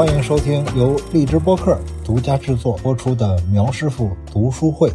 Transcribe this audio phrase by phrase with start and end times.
[0.00, 4.90] 欢迎收听由荔枝播客独家制作播出的苗师傅读书会。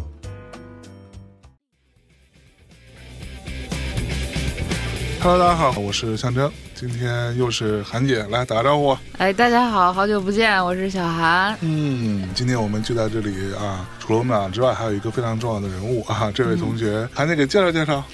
[5.28, 8.96] Hello，大家好，我是象征，今天又是韩姐来打个招呼。
[9.18, 11.52] 哎，大家好，好久不见，我是小韩。
[11.62, 18.04] 嗯，今天我们聚在这里啊，除了我们俩之外，还有一个非常重要的人物啊，这位同学，韩姐给介绍介绍。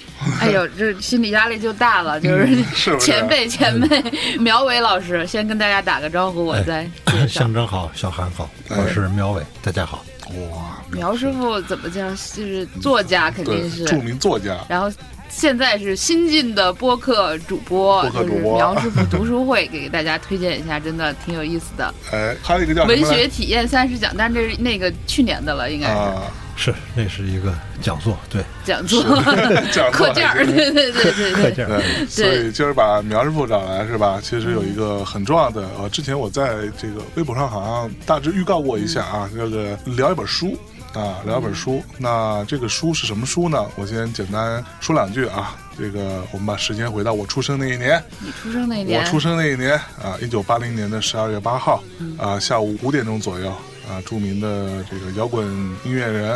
[0.41, 4.03] 哎呦，这心理压力就大了， 就是嗯是不是前辈前辈
[4.39, 6.89] 苗伟老师先跟大家打个招呼，我再。
[7.29, 10.03] 象征好，小韩好，哎我是苗伟，大家好。
[10.51, 12.09] 哇，苗师傅怎么叫？
[12.09, 14.57] 就是作家肯定，是，著名作家。
[14.67, 14.91] 然后
[15.35, 21.93] 现在是新晋的播客主播，播客主播就是苗师傅读书会，给大家推荐一下，真的挺有意思的。
[22.13, 26.21] 哎，还有一个叫文学体验三十讲，但这是那个去年的了，应该是啊，
[26.55, 29.03] 是，那是一个讲座，对，讲座
[29.73, 31.33] 讲座课件儿，对对对对对。
[31.33, 31.81] 课件儿。
[31.81, 34.19] 对，所以今儿把苗师傅找来是吧？
[34.23, 40.57] 其实有一个很重要的，呃，之前我在这个微博上好像大致预告过一下啊，这个聊一本书
[40.93, 41.83] 啊，聊本书。
[41.97, 43.65] 那这个书是什么书呢？
[43.75, 45.55] 我先简单说两句啊。
[45.75, 51.83] 这个我们把时间回到我出生那一年，你出生那一年，我出生那一年啊，一九八零年的十二月八号
[52.15, 53.49] 啊，下午五点钟左右
[53.89, 55.47] 啊，著名的这个摇滚
[55.83, 56.35] 音乐人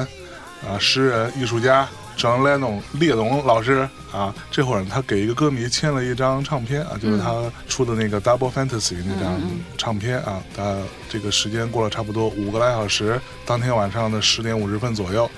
[0.68, 1.88] 啊，诗人、艺术家
[2.18, 9.40] John Lennon 列侬老师啊，这会儿他给一个歌迷签了一张唱片啊，就是他出的那个 Double Fantasy 那张
[9.78, 15.30] 唱片啊，他这个时间过了差不多五个来小时，当天晚上的十点五十分左右。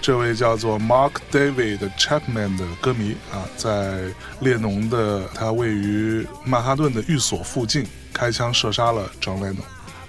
[0.00, 4.04] 这位叫做 Mark David Chapman 的歌迷啊，在
[4.38, 9.56] 列侬的他位于曼哈顿的寓所附近开枪射杀了 John Lennon，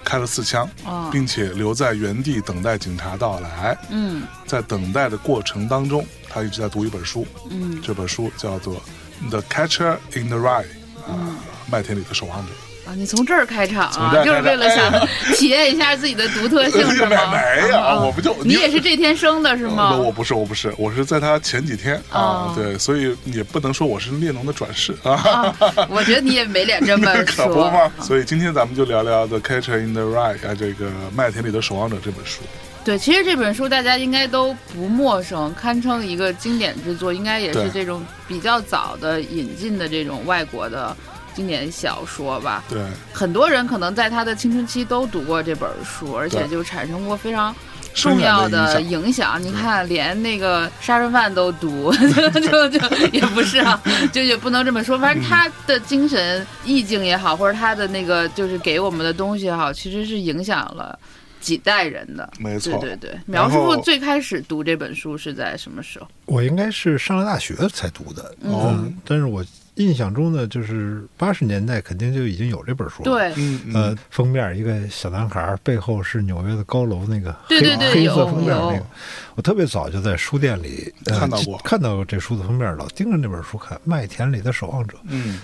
[0.03, 3.75] 开了四枪，哦并且留在原地等待警察到来。
[3.89, 8.81] 嗯在等待的过程当中，他一直在读一本书，嗯，这本书叫做
[9.30, 10.64] 《The Catcher in the Rye》
[11.11, 11.36] 啊，
[11.70, 12.52] 麦田里的守望者。
[12.87, 17.31] 啊，你从这儿开场啊就是为了想 体验一下自己的独特性，吗？
[17.31, 19.95] 没有，啊我不就你也是这天生的，是吗？
[19.95, 25.11] 不，我不是，我不是，我是在他前几天啊哦，对，所以也不能说我是列侬的转世啊。
[25.14, 25.55] 啊，
[25.87, 27.70] 我觉得你也没脸这么 可不说。
[27.70, 27.92] 嘛！
[28.02, 32.42] 所以今天咱们就聊聊《The Catcher in the Rye》啊，这个《麦田里的守望者》这本书。
[32.85, 40.95] 对，其实这本书大家应该都不陌生，堪称一个经典之作，应该也是这种比较早的引进的这种外国的
[41.35, 42.63] 经典小说吧。
[42.69, 42.81] 对，
[43.13, 47.53] 很多人可能在他的青春期都读过这本书，而且就产生过非常
[47.93, 49.39] 重要的影响。
[49.43, 52.79] 你看，连那个杀人犯都读， 就就就
[53.11, 53.79] 也不是啊，
[54.11, 54.97] 就也不能这么说。
[54.97, 60.97] 反正他的精神意境也好，或者他的那个就是给我们的东西也好，其实是影响了
[61.39, 62.32] 几代人的。
[62.39, 62.77] 没错。
[62.80, 66.08] 对对对，苗师傅最开始读这本书是在什么时候？
[66.26, 69.44] 我应该是上了大学才读的，哦嗯，但是我
[69.76, 78.71] 印象中呢，就是八十年代肯定就已经有这本书了。，对，嗯嗯，呃，封面一个小男孩，背后是纽约的高楼，那个黑对对对有黑色封面有。
[78.71, 78.86] 那个，
[79.36, 81.58] 我特别早就在书店里、呃、看到过。
[81.60, 84.98] 看到过这书的封面，老盯着那本书看，《麦田里的守望者》。
[85.06, 85.39] 嗯，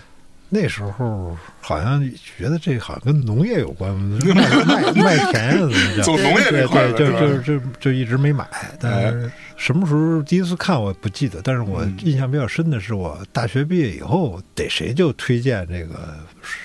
[0.55, 2.01] 那时候好像
[2.37, 6.23] 觉得这好像跟农业有关，卖卖卖田啊，怎么走叫？
[6.23, 8.47] 农业这对块就就就就一直没买。
[8.79, 16.15] 但是什么时候第一次看我不记得，但是我嗯印象比较深的是，我大学毕业以后，逮谁就推荐这个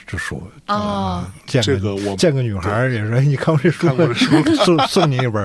[0.07, 3.89] 这书哦啊，见个我见个女孩儿也说，哎，你看我这书
[4.65, 5.43] 送送你一本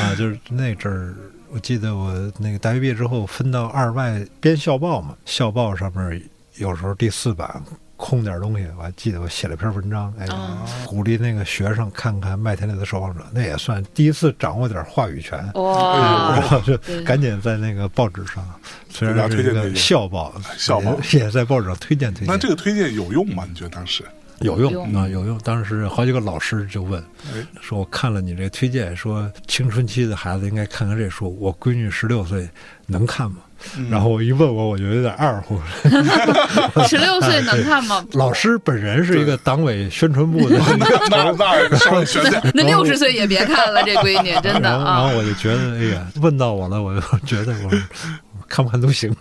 [0.00, 1.14] 啊，就是那阵儿。
[1.50, 6.22] 我记得我那个大学毕业之后分到二外编校报嘛，校报上面
[6.56, 7.48] 有时候第四版
[7.98, 15.38] 空点东西，我还记得我写了篇文章，哎，哦鼓励那个学生看看《麦田里的守望者》，那也算第一次掌握点话语权。
[15.54, 18.42] 哇然，后就赶紧在那个报纸上，
[18.88, 22.28] 虽然是一个校报，校报也 也在报纸上推荐推荐。
[22.28, 23.44] 那这个推荐有用吗？
[23.48, 24.04] 你觉得当时？
[24.40, 25.36] 有有用啊，有用。
[25.38, 27.02] 当时好几个老师就问
[27.34, 31.36] 哎，说我看了你这推荐，说青春期的孩子应该看看这书。
[31.40, 32.48] 我闺女十六岁，
[32.86, 33.38] 能看吗？
[33.76, 35.60] 嗯然后我一问我，我就有点二乎。
[36.86, 38.04] 十六岁能看吗？
[38.14, 40.58] 老师本人是一个党委宣传部的，
[41.10, 42.40] 那那稍微悬点。
[42.54, 45.16] 那六十岁也别看了，这闺女真的然后然啊后。
[45.16, 49.14] 我就觉得，哎呀，问到我了，我就觉得我我看不看都行，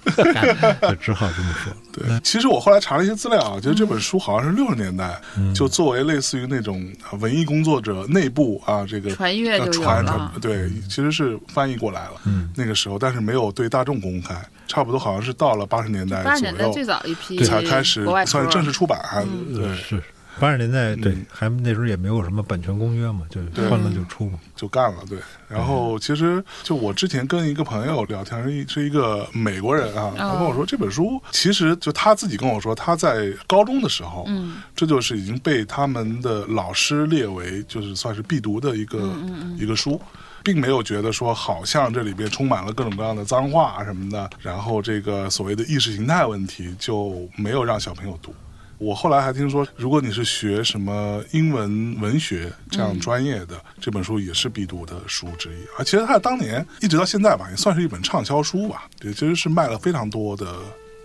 [0.82, 1.74] 就 只好这么说。
[1.92, 12.14] 对，其实我后来查了一些资料啊，觉得这本书好像是六十年代嗯就作为类似于那种啊文艺工作者内部啊这个传阅就有传了传对，其实是翻译过来了。
[12.26, 14.36] 嗯，那个时候，但是没有对大众公开，
[14.68, 19.00] 差不多好像是到了八十年代八十左右年代最早一批才开始算书正式出版。
[19.26, 20.02] 嗯对，是
[20.40, 24.40] 八十年代对嗯，还那时候也没有什么版权公约嘛，就对换了就出嘛。
[24.56, 25.20] 就干了，对。
[25.48, 39.14] 然后其实就我之前跟一个朋友聊天，是一是一个美国人啊，他跟我说这本书其实就他自己跟我说，他在高中的时候，嗯这就是已经被他们的老师列为就是算是必读的一个、
[39.58, 40.00] 一个书。
[40.44, 48.34] 并没有觉得说好像这里边充满了各种各样的脏话啊什么的，然后这个所谓的意识形态问题就没有让小朋友读。
[48.78, 55.64] 我后来还听说，如果你是学什么英文文学这样专业的，这本书也是必读的书之一。
[55.78, 58.88] 啊，其实它当年一直到现在吧，也算是一本畅销书吧。
[59.02, 60.56] 也，其实是卖了非常多的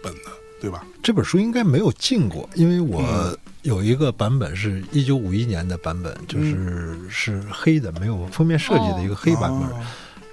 [0.02, 0.30] 本的，
[0.60, 0.84] 对吧？
[1.02, 9.69] 这本书应该没有进过，因为嗯我有一个版本是一九五一年的版本，就是是黑的，没有封面设计的一个黑版本。
[9.69, 9.80] 哦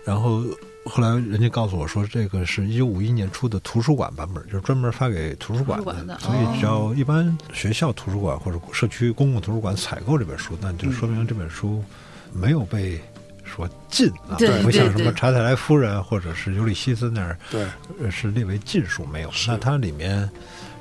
[0.05, 0.43] 然后
[0.89, 6.17] 后来人家告诉我说，这个是一九五一年出的图书馆版本，就是专门发给图书馆的。
[6.19, 11.83] 所以只要一般学校图书馆或者社区公共图书馆采购这本书，那就说明这本书
[12.33, 12.99] 没有被
[13.43, 17.37] 说禁啊，对不像什么查泰莱夫人或者是尤利西斯那儿
[18.11, 19.31] 是列为禁书没有。
[19.47, 20.29] 那它里面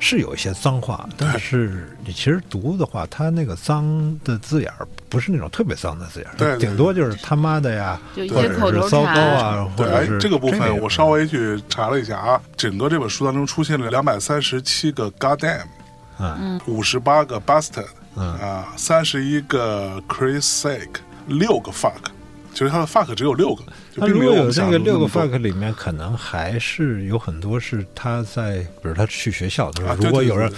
[0.01, 15.65] 是有一些脏话，但是你其实读的话，它那个脏的字眼儿不是那种特别脏的字眼儿，顶多就是他妈的呀，或者是糟糕啊，或者是，这个部分我稍微去查了一下啊，整个这本书当中出现了两百三十七个 goddamn，
[16.17, 18.35] 啊，五十八个 bastard，嗯。
[18.39, 21.93] 啊，三十一个 Chris sake，六个 fuck，
[22.53, 30.53] 其实它的 fuck 只有六个，就那并没我如果有那们想的个六个 fuck 里面，可能还是有很多是他在，比如他去学校的时候，啊如果有人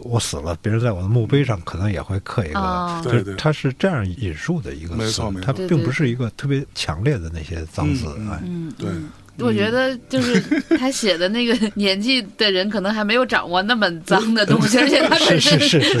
[0.00, 3.34] 我死了，别人在我的墓碑上可能也会刻一个，哦就对对。
[3.36, 5.46] 他是这样引述的一个词没错没，错。
[5.46, 10.40] 它对对并不是一个特别强烈的那些脏字，嗯嗯哎，嗯，对嗯我觉得就是
[10.78, 16.00] 他写的那个 年纪的人，可能还没有掌握那么脏的东西，而且他是本身是是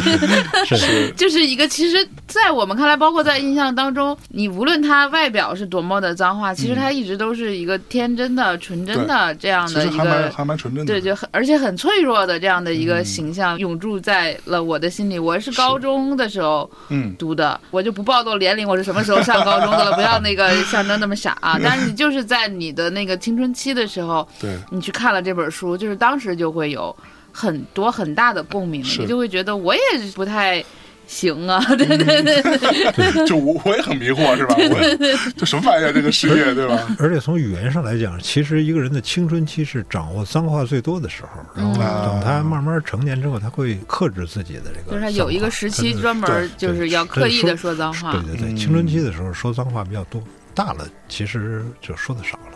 [0.64, 10.30] 是是， 就是一个，其实，在我们看来，包括在印象当中，你无论他外表是多么的脏话，其实他一直都是一个天真的、纯真的这样的一个。
[10.36, 15.18] 还蛮纯真的，对，就很而且很脆弱的这样的一嗯个形象永驻在了我的心里。
[15.18, 21.58] 我是高中的时候嗯，读的，我就不暴露年龄，我是什么时候上高中的了，不要那个象征那么傻啊。
[21.62, 26.94] 但是你就是在你的那个青春期的时候，对，你去看了这本书，就是当时就会有
[27.32, 29.80] 很多很大的共鸣，你就会觉得我也
[30.14, 30.64] 不太
[31.08, 34.54] 行啊， 对对对，就我我也很迷惑，是吧？
[34.56, 36.86] 我也这什么玩意儿，这个世界，对吧？
[37.00, 42.06] 而且从语言上来讲，其实一个人的青春期是掌握脏话最多的时候，然后嗯。
[42.06, 48.12] 等他慢慢成年之后，他会克制自己的这个，就是他有一个时期专门就是要刻意的说脏话。
[48.12, 48.56] 对，对对，嗯。
[48.56, 50.22] 青春期的时候说脏话比较多，
[50.54, 52.55] 大了其实就说的少了。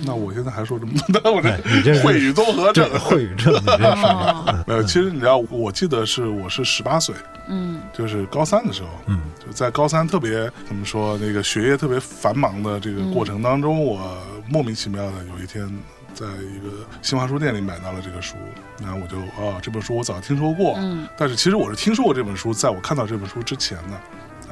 [0.00, 2.98] 嗯，那我现在还说这么多，我这是这会语综合症这。
[2.98, 7.14] 会语症，你这是哦， 呃，其实你知道，我记得是我是十八岁，
[7.48, 14.16] 嗯就是高三的时候，嗯，就在高三特别怎么说，那个学业特别繁忙的这个过程当中，我
[14.48, 15.68] 莫名其妙的有一天，
[16.14, 18.36] 在一个新华书店里买到了这个书，
[18.80, 24.00] 然后我就啊，这本书我早听说过，嗯但是其实我是听说过这本书，在我看到这本书之前呢，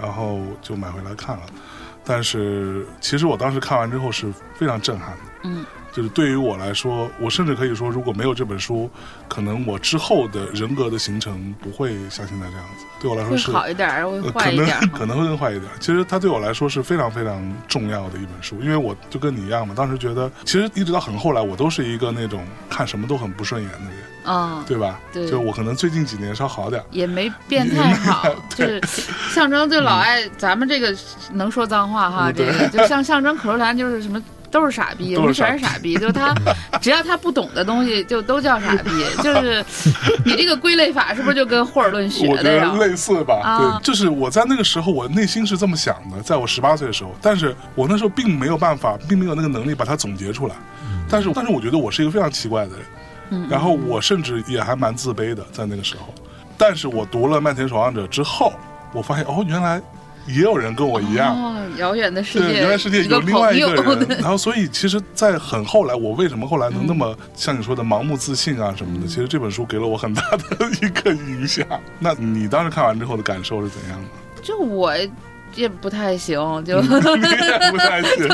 [0.01, 1.43] 然后就买回来看了。
[2.09, 5.65] 但是其实我当时看完之后是非常震撼的，嗯。
[5.99, 8.89] 就是对于我来说，我甚至可以说，如果没有这本书，
[9.27, 12.87] 可能我之后的人格的形成不会像现在这样子。
[13.01, 15.69] 对我来说会是好一点儿，会坏一点儿，可能会更坏一点。
[15.81, 25.01] 其实它对我来说是非常非常重要的一本书，因为我就跟你一样嘛，当时觉得，其实一直到很后来，我都是一个那种看什么都很不顺眼的人，嗯，对吧？
[25.13, 26.85] 对就我可能最近几年稍好点儿。
[26.93, 28.81] 也没变太好，就是
[29.35, 30.97] 象征就老爱咱们这个
[31.33, 34.23] 能说脏话哈，这个就像象征口头禅就是什么。
[34.51, 35.95] 都是傻逼，我们全是傻逼。
[35.97, 36.35] 就是他，
[36.81, 38.91] 只要他不懂的东西，就都叫傻逼。
[39.23, 39.65] 就是
[40.25, 42.73] 你这个归类法，是不是就跟霍尔顿学的呀？
[42.79, 50.55] 类似吧，啊对，就是我在那个时候，我内心是这么想的，在我十八岁的时候，但是我那时候并没有办法，并没有那个能力把它总结出来。
[51.09, 52.87] 但是，但是我觉得我是一个非常奇怪的人，
[53.31, 56.15] 嗯然后我甚至也还蛮自卑的，在那个时候。
[56.57, 58.53] 但是我读了《麦田守望者》之后，
[58.93, 59.81] 我发现哦，原来
[60.29, 69.07] 也有人跟我一样，哦，遥远的世对，界，原来世界一个有另外一个朋友人， 然后所以其实，在很后来，我为什么后来能那么像你说的盲目自信啊什么的？
[69.07, 71.67] 其实这本书给了我很大的一个影响。
[71.99, 74.43] 那你当时看完之后的感受是怎样的？
[74.43, 74.93] 就我
[75.55, 78.29] 也不太行，就 不太信，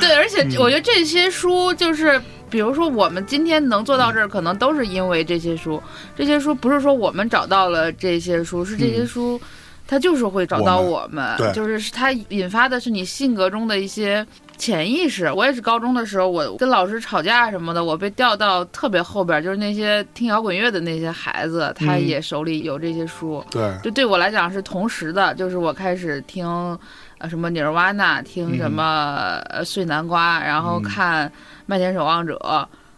[0.00, 2.20] 对，而且嗯我觉得这些书就是。
[2.50, 5.80] 比如说，我们今天能做到这儿，可能都是因为这些书。
[6.16, 9.40] 这些书不是说我们找到了这些书，是这些嗯书，
[9.90, 14.24] 他就是会找到我我们，对就是他引发的是你性格中的一些
[14.56, 15.32] 潜意识。
[15.32, 26.46] 我也是高中的时候，我跟老师吵架什么的，我被调到特别后边，就是那些听摇滚乐的那些孩子，他嗯也手里有这些书，对，就对我来讲是同时的，就是我开始听。
[27.18, 31.28] 呃，什么尼尔瓦纳，听什么呃碎南瓜，然后嗯看
[31.66, 32.34] 《麦田守望者》，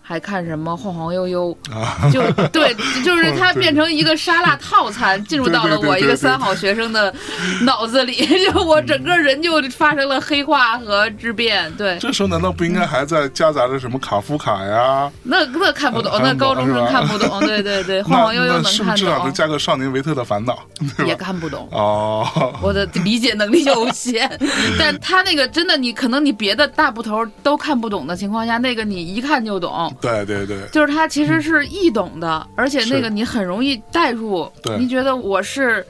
[0.04, 7.14] 还看什么晃晃悠悠，啊，就对，就是它变成一个沙拉套餐，进入到了我一个三好学生的
[7.62, 11.72] 脑子里，就我整个人就发生了黑化和质变。
[11.76, 15.10] 对，这时候难道不应该还在夹杂着什么卡夫卡呀？
[15.22, 17.40] 那那看不懂，那高中生看不懂。
[17.40, 20.58] 对对对， 晃晃悠悠能看是不是至少得，加个少年维特的烦恼，
[21.06, 21.14] 也？
[21.14, 21.68] 看不懂。
[21.70, 22.26] 哦，
[22.60, 24.28] 我的 理解能力有限，
[24.76, 29.91] 但他那个真的，你可能你别的大部头都看不懂的情况下，那个你一看就懂。
[30.00, 34.50] 对对对，就是它其实是易懂的，而且那个你很容易代入。
[34.62, 34.78] 对。
[34.78, 35.84] 你觉得我是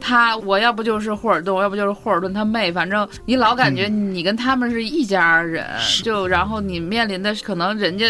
[0.00, 6.02] 他，我要不就是霍尔顿，我要不就是霍尔顿他妹，反正你老感觉你跟他们是一家人，是。
[6.02, 8.06] 就然后你面临的可能人家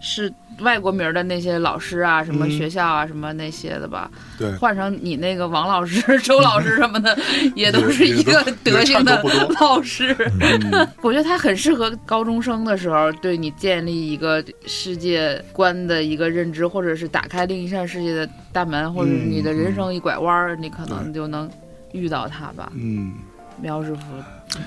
[0.00, 2.50] 是外国名儿的那些老师啊，什么嗯。
[2.50, 4.50] 学校啊，什么那些的吧，对。
[4.56, 7.16] 换成你那个王老师、周老师 什么的，
[7.54, 9.22] 也都是一个德行的
[9.60, 10.16] 老师。
[10.40, 21.50] 嗯， 我觉得他很适合高中生的时候对你建立一个世界观的一个认知，或者是打开另一扇世界的大门，或者是你的人生一拐弯儿，你可能就能
[21.92, 22.72] 遇到他吧。
[22.74, 23.12] 嗯，
[23.60, 24.00] 苗师傅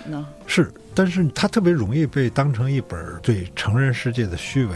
[0.07, 0.27] 呢？
[0.45, 4.75] 是，但是他特别容易被当成一本对成人世界的虚伪、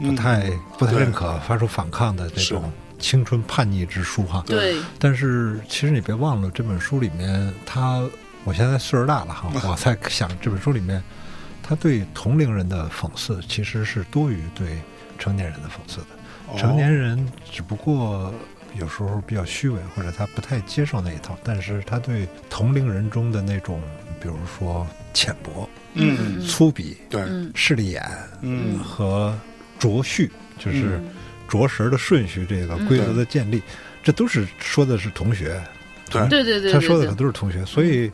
[0.00, 4.42] 嗯不太不太认可、发出反抗的这种青春叛逆之书哈。
[4.44, 8.02] 对，但是其实你别忘了，这本书里面，他
[8.42, 11.00] 我现在岁数大了哈，我在想这本书里面，
[11.62, 14.78] 他对同龄人的讽刺其实是多于对
[15.16, 16.06] 成年人的讽刺的。
[16.50, 16.58] 哦。
[16.58, 18.32] 成年人只不过
[18.78, 23.80] 有时候比较虚伪，或者他不太接受那一套，但是他对同龄人中的那种，
[24.20, 28.02] 比如说浅薄、嗯，粗鄙、对，嗯势利眼
[28.42, 28.78] 嗯。
[28.78, 29.36] 和
[29.78, 31.10] 着序，就是嗯。
[31.48, 33.62] 着实的顺序，这个规则的建立，
[34.02, 35.58] 这都是说的是同学，
[36.10, 36.20] 对。
[36.28, 36.72] 对对对对对。
[36.72, 38.12] 他说的可，都是同学，所以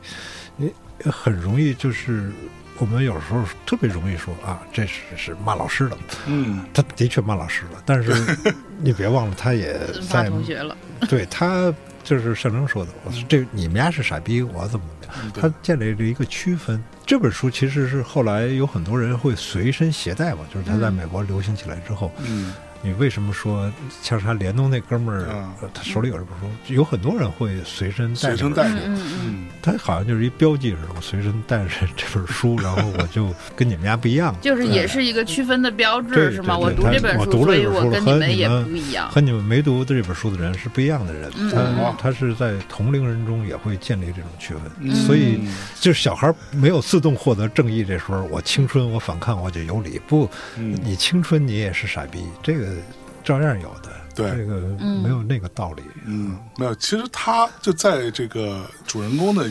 [0.57, 0.73] 你
[1.11, 2.31] 很容易就是
[2.79, 8.13] 我们有时候特别容易说啊，这是是骂老师的，嗯，他的确骂老师了，但是
[8.83, 9.79] 你别忘了，他也
[10.11, 10.77] 骂在同学了。
[11.09, 16.83] 对他就是象征说的，我说这你们家是傻逼，我怎么怎么样，他建立了一个区分。
[17.07, 20.95] 这本书其实是后来有很多人会随身携带嘛，就是他在嗯。
[20.95, 22.55] 美国流行起来之后，嗯，
[22.85, 23.73] 你为什么说
[24.03, 36.59] 像是他联动那哥们儿嗯，呃他手里有这本书，有很多人会随身带着，嗯嗯嗯，他好像就是一标记似的，我随身带着这本书，然后我就跟你们家不一样，就是也是一个区分的标志，是吗？
[36.59, 39.11] 我读这本书，我读了所以我这本书了跟你们也不一样。
[39.11, 41.33] 和你们没读这本书的人是不一样的人。
[41.39, 41.97] 嗯他嗯。
[41.99, 44.95] 他是在同龄人中也会建立这种区分，嗯。
[44.95, 45.41] 所以
[45.81, 52.74] 就是小孩没有自动获得正义这时候，我青春我反抗我就有理，不，嗯，你青春你也是傻逼，这个
[53.23, 54.31] 照样有的，对。
[54.31, 55.03] 这个嗯。
[55.03, 55.83] 没有那个道理。
[56.05, 59.51] 嗯，没有，其实他就在这个主人公的，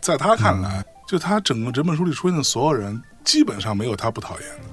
[0.00, 0.62] 在他看嗯。
[0.62, 4.64] 来，就他整个整本书里出现的所有人，基本上没有他不讨厌的，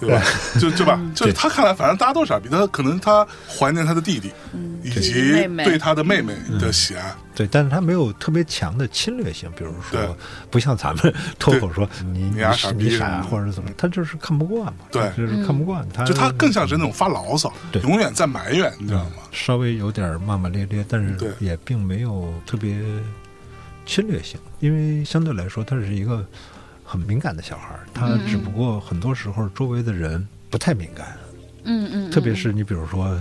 [0.00, 0.22] 对吧？
[0.60, 1.00] 就对吧？
[1.14, 5.12] 就是他看来，反正大家都是傻逼，他可能他怀念他的弟弟，嗯，以及
[5.64, 10.16] 对他的妹妹的喜爱，对，但是他没有特别强的侵略性，比如说，
[10.50, 15.10] 不像咱们脱口说你你你傻逼你傻或者怎么，他就是看不惯嘛，对。
[15.16, 17.80] 就是看不惯，他就他更像是那种发牢骚，对。
[17.82, 19.12] 永远在埋怨，你知道吗？
[19.32, 22.76] 稍微有点骂骂咧咧，但是也并没有特别
[23.86, 26.24] 侵略性，因为相对来说他是一个
[26.86, 31.16] 很敏感的小孩儿，他嗯只不过很多时候周围的人不太敏感，
[31.64, 33.20] 嗯嗯，特别是你比如说。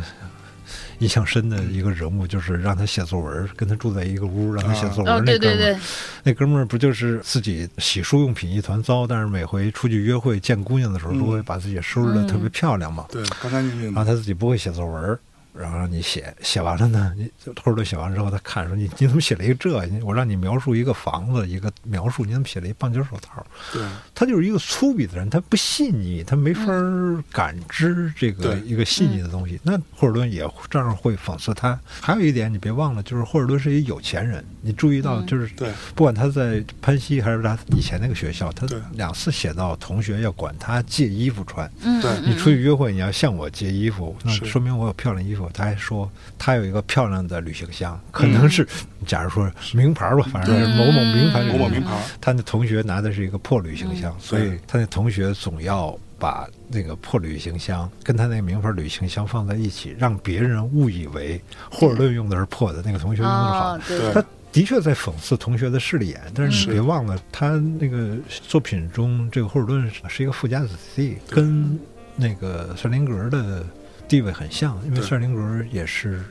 [1.00, 5.58] 印象深的一个人物就是让他写作文，跟他住在一个屋，让他写作哦，文那哥们儿。
[5.58, 5.80] 对对对，
[6.24, 13.06] 那哥们儿不就是自己洗漱用品一团糟，但是每回出去约会见姑娘的时候，嗯都会把自己收拾的特别漂亮嘛。
[13.12, 15.20] 对，干干净净，然后他自己不会写作文，
[15.58, 19.72] 然后让你写，写完了呢，你托尔顿写完之后，他看说你你怎么写了一个这？
[20.04, 23.46] 我让你描述一个房子，一个描述，你怎么写了一棒球手套？
[23.72, 23.82] 对，
[24.14, 29.60] 他就是一个粗鄙的人，他不细腻，他没法儿感知这个一个细腻的东西。
[29.64, 31.80] 那霍尔顿也这样会讽刺他。
[32.02, 41.70] 还有一点你别忘了，就是霍尔顿是一有钱人，你注意到嗯就是对，不管他在潘西还是他以前那个学校，他两次写到同学要管他借衣服穿。
[41.82, 45.45] 嗯，对嗯你出去约会，你要向我借衣服，那说明我有漂亮衣服。
[45.54, 48.68] 他还说他有一个漂亮的旅行箱，可能是
[49.06, 51.44] 假如说名牌吧，反正是某某名牌。
[51.46, 54.20] 某某名牌，他那同学拿的是一个破旅行箱，嗯。
[54.20, 66.68] 所以他那同学总要把那个破旅行箱跟他那个名牌旅行箱放在一起，让别人误以为霍尔顿用的是破的，那个同学用的是好他的确在讽刺同学的势利眼，但是是。
[66.68, 67.50] 你别忘了，他
[67.80, 71.78] 那个作品中，这个霍尔顿是一个富家子弟，跟
[72.16, 73.66] 那个瑟林格的
[74.08, 76.24] 地位很像，因为对瑟林格也是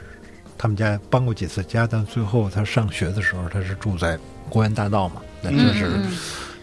[0.56, 5.86] 他们家搬过几次家，但最后他上学的时候，他是住在公园大道嘛，那嗯就是。
[5.86, 6.12] 嗯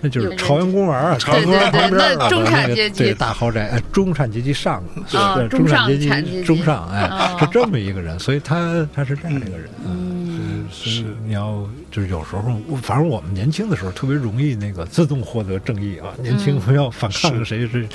[0.01, 17.87] 那就是朝阳公园啊，朝阳公园旁边了，那中产那个阶级对大豪宅，哎，中产阶级上，啊对，中产阶级中上，哎哦，是这么一个人，所以他他是这样一个人，嗯所以所以你要就是有时候，反正我们年轻的时候特别容易那个自动获得正义啊，年轻嗯不要反抗是谁是，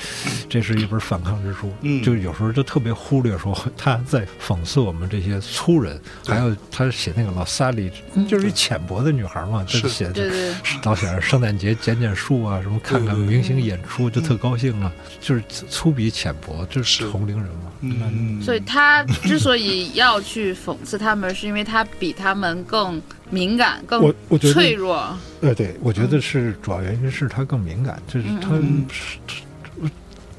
[0.49, 7.91] 这是一本反抗之书，嗯就有时候就特别忽略说他在讽刺我们这些粗人，还有他写那个老萨利，
[8.29, 17.11] 就是一浅薄的女孩嘛，是就写对对，老想着圣诞节捡捡树啊，什么看看明星演出就特高兴啊，就是粗鄙浅薄，就是是。
[17.11, 17.73] 同龄人嘛。
[17.81, 23.01] 嗯，所以他之所以要去讽刺他们，是因为他比他们更
[23.31, 25.17] 敏感、 更我我觉得脆弱。
[25.41, 28.59] 呃，对，我觉得是主要原因是他更敏感，就是他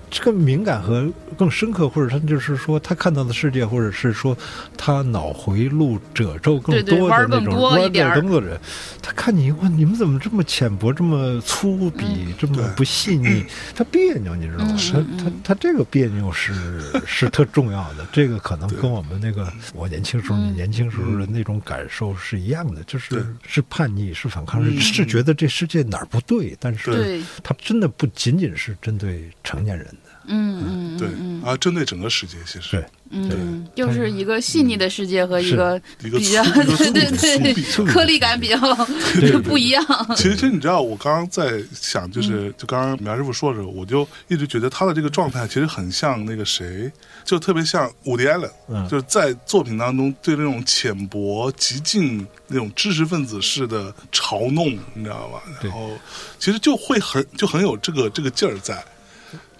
[0.09, 4.35] 这个敏感和更深刻，或者他就是说他看到的世界，或者是说
[4.77, 8.59] 他脑回路褶皱更多的那种弯儿多一点更多的人，
[9.01, 13.45] 他看你问，你们怎么这么浅薄，这么粗鄙，这么不细腻，
[13.75, 14.75] 他别扭，你知道吗？
[14.77, 16.53] 嗯他嗯他他这个别扭是
[17.05, 31.41] 是特重要的，这个可能跟我们那个我年轻时候、年轻时候的那种感受是一样的，就是是叛逆，是反抗，是觉得这世界哪儿不对，但是对，他真的不仅仅是针对成年人的，嗯嗯对嗯。
[31.43, 32.71] 啊，针对整个世界，其实。
[32.71, 36.43] 对嗯嗯，就是一个细腻的世界和一个一个比较
[36.91, 38.57] 对对对颗粒感比较
[39.45, 39.81] 不一样。
[40.13, 46.91] 其实，其实你知道，我刚刚在想，嗯就是就刚刚苗师傅说的时候，我就一直觉得他的这个状态其实很像那个谁，
[47.23, 48.85] 就特别像伍迪·艾伦，嗯。
[48.89, 55.41] 就是在作品当中对那种浅薄、极尽那种知识分子式的嘲弄，你知道吧？
[55.61, 55.91] 然后
[56.37, 58.83] 其实就会很就很有这个这个劲儿在。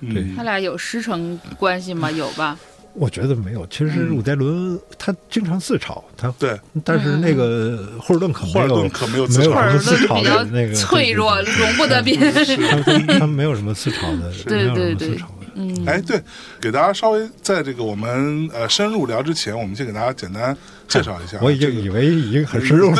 [0.01, 2.09] 对嗯他，俩有师承关系吗？
[2.11, 2.57] 有吧？
[2.93, 3.65] 我觉得没有。
[3.67, 12.33] 其实嗯伍德伦他经常自嘲，他对，但是那个霍尔顿可霍尔没有顿可没有自没有什么自嘲比较的那个脆弱，容不得别人。
[12.33, 15.36] 他 他他没有什么自嘲的，对没有什对对么自嘲的。
[15.59, 16.21] 嗯，哎，对，
[16.61, 20.55] 给大家稍微在这个我们呃深入聊之前，我们先给大家简单
[20.87, 21.39] 介绍一下。
[21.41, 22.95] 我已经以为已经很深入了，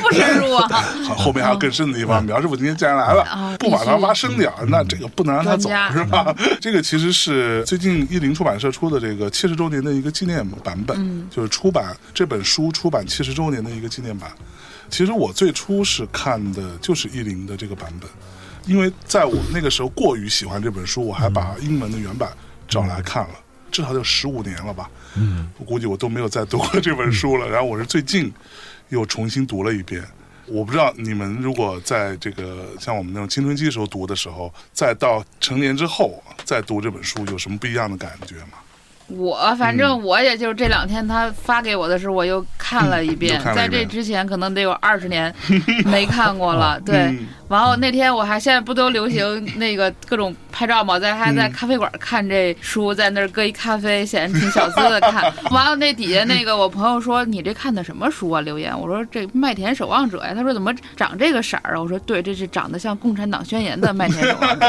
[0.00, 0.68] 不深入啊。
[1.04, 2.24] 好，后面还有更深的地方。
[2.24, 6.32] 苗师傅今天既然来了，啊不把它挖深点儿，那这个不能让他走，是吧？
[6.60, 14.30] 这个其实是最近译林出版社出的这个七十周年的一个纪念版本，嗯就是出版这本书出版七十周年的一个纪念版。
[14.88, 18.10] 其实我最初是看的就是译林的这个版本，
[18.70, 22.30] 因为在我那个时候过于喜欢这本书，我还把英文的原版
[22.68, 23.34] 找来看了，
[23.68, 24.88] 至少有十五年了吧。
[25.16, 27.48] 嗯，我估计我都没有再读过这本书了。
[27.48, 28.32] 然后我是最近
[28.90, 30.04] 又重新读了一遍。
[30.46, 38.58] 我不知道你们如果在这个像我们那种青春期的时候读的时候，再到成年之后再读这本书，有什么不一样的感觉吗？
[39.16, 45.34] 我反正我也就是这两天他发给我的时候，我又看了一遍在这之前可能得有二十年
[45.86, 46.80] 没看过了。
[46.86, 55.24] 对，嗯然后那天我还现在不都流行那个各种拍照嘛，在还在嗯咖啡馆看这书，在那儿搁一咖啡，显得挺小资的看。
[55.50, 58.40] 完了那底下那个我朋友说你这看的什么书啊？
[58.42, 61.80] 留言我说这《麦田守望者》呀，他说怎么长这个色儿啊？
[61.80, 64.66] 我说对，这是长得像《共产党宣言》的《麦田守望者》。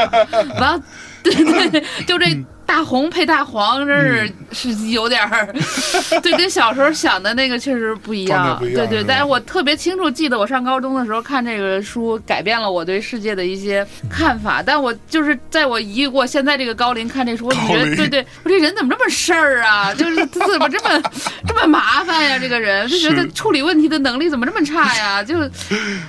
[0.60, 0.82] 完了，
[1.22, 1.32] 对
[1.70, 2.36] 对，就这。
[2.72, 4.32] 大红配大黄，真是、
[4.72, 5.54] 是有点儿，
[6.22, 8.58] 对，跟小时候想的那个确实不一样。
[8.60, 14.62] 对对，是但是我特别清楚记得我上高中的时候看这个书，改变了我对世界的一些看法。
[14.62, 19.92] 但我就是在我一过现在这个高龄看这书，我就觉得，对对，我这人怎么这么事儿啊？
[19.92, 21.02] 就是他怎么这么
[21.46, 22.38] 这么麻烦呀？
[22.38, 25.22] 这个人就觉得处理问题的能力怎么这么差呀？
[25.22, 25.38] 就，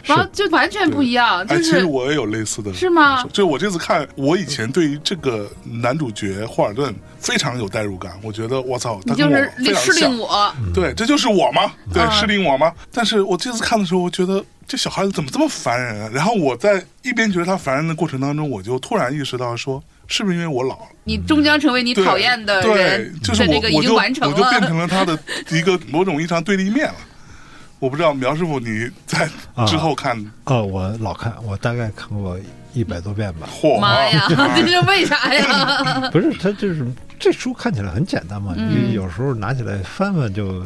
[0.06, 10.20] 然后就完全不一样，就哎，其实我也有类似的是吗就我这次看，我以前对于这个男主角霍尔顿非常有代入感，我觉得我操，他跟我你就是非常像适令。
[10.20, 11.74] 我，对，这就是我吗？
[11.92, 12.72] 对，嗯适应我吗？
[12.92, 16.12] 但是我这次看的时候，我觉得这小孩子怎么这么烦人啊？
[16.14, 20.86] 然后我在一边觉得他烦人的过程当中，我就突然意识到说，是不是因为我老了？
[21.06, 24.36] 你终将成为你讨厌的对人，，就是我这个已经我就完成了。
[24.36, 25.18] 我就变成了他的
[25.50, 26.96] 一个某种意义上对立面了。
[27.80, 29.28] 我不知道苗师傅你在
[29.68, 32.38] 之后看，哦，我老看，我大概看过
[32.74, 33.48] 一百多遍吧。
[33.52, 36.10] 嚯妈呀，啊 这是为啥呀？
[36.12, 36.86] 不是，他就是
[37.20, 40.64] 这书看起来很简单嘛，嗯你有时候拿起来翻翻就，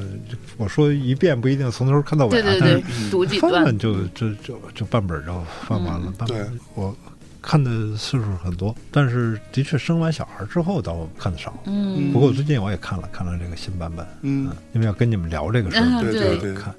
[0.57, 6.11] 我说一遍不一定从头看到尾啊，对对对，读几段翻翻，就就就就半本就翻完了。
[6.17, 6.95] 半本对我
[7.41, 11.53] 看的次数很多，但是的确生完小孩之后倒看的少。
[11.65, 16.73] 嗯，不过最近我也看了看了这个新版本，嗯因为要跟你们聊这个事嗯儿，对对对看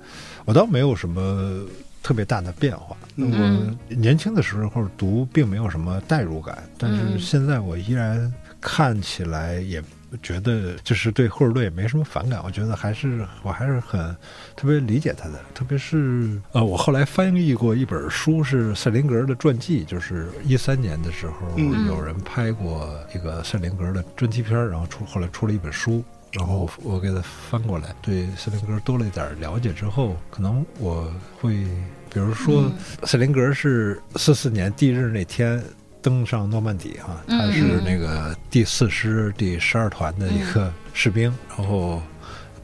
[0.45, 1.63] 我倒没有什么
[2.09, 2.97] 特别大的变化。
[3.15, 9.83] 那我年轻的时候读并没有什么代入感，但是嗯现在我依然看起来也
[10.23, 12.41] 觉得就是对霍尔顿也没什么反感。
[12.43, 14.17] 我觉得还是我还是很
[14.57, 26.03] 特别理解他的，特别是呃，我后来翻译过一本书是赛林格的传记，就是一三年的时候嗯有人拍过一个赛林格的专题片儿，然后出后来出了一本书。
[26.31, 31.67] 然后我给他翻过来，对赛林格多了一点了解之后，可能我会，
[32.13, 32.71] 比如说，
[33.05, 35.63] 斯林格是四四年地日那天
[36.01, 42.03] 登上诺曼底哈，嗯他是那个第四师第十二团的一个士兵，然后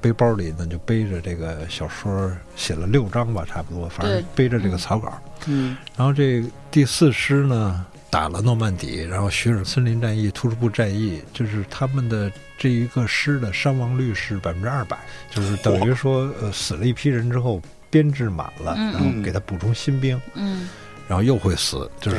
[0.00, 5.12] 背包里呢就背着这个小说，写了六章吧，差不多，反正背着这个草稿。
[5.46, 5.76] 嗯。
[5.96, 14.96] 然后这第四师呢打了诺曼底，然后雪尔森林战役、突出部战役，就是他们的这一个师的伤亡率是百分之二百，
[15.30, 17.60] 就是等于说呃死了一批人之后
[17.94, 18.92] 编制满了，嗯。
[18.92, 20.68] 然后给他补充新兵，嗯。
[21.06, 22.16] 然后又会死，就是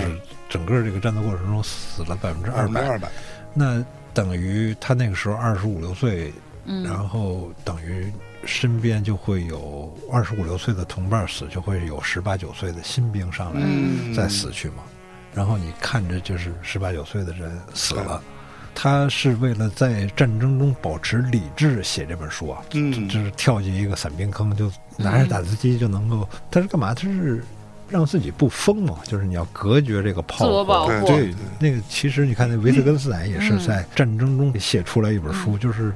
[0.47, 3.09] 整个这个战斗过程中死了百分之二百，分之二百，
[3.53, 3.83] 那
[4.13, 6.31] 等于他那个时候二十五六岁，
[6.65, 8.13] 嗯，然后等于
[8.45, 13.61] 身边就会有二十五六岁的同伴死，就会有十八九岁的新兵上来。
[13.65, 14.83] 嗯，再死去嘛。
[15.33, 18.21] 然后你看着就是十八九岁的人死了，
[18.75, 23.09] 他是为了在战争中保持理智写这本书啊，嗯。
[23.09, 26.93] 就是跳进一个散兵坑，就拿着打字机就能够，他是干嘛？
[26.93, 27.43] 他是
[27.89, 30.99] 让自己不疯嘛，就是你要隔绝这个炮自我保火。
[31.01, 35.93] 护对，那个其实你看，那维特根斯坦也是嗯在战争中写出来一本书，就是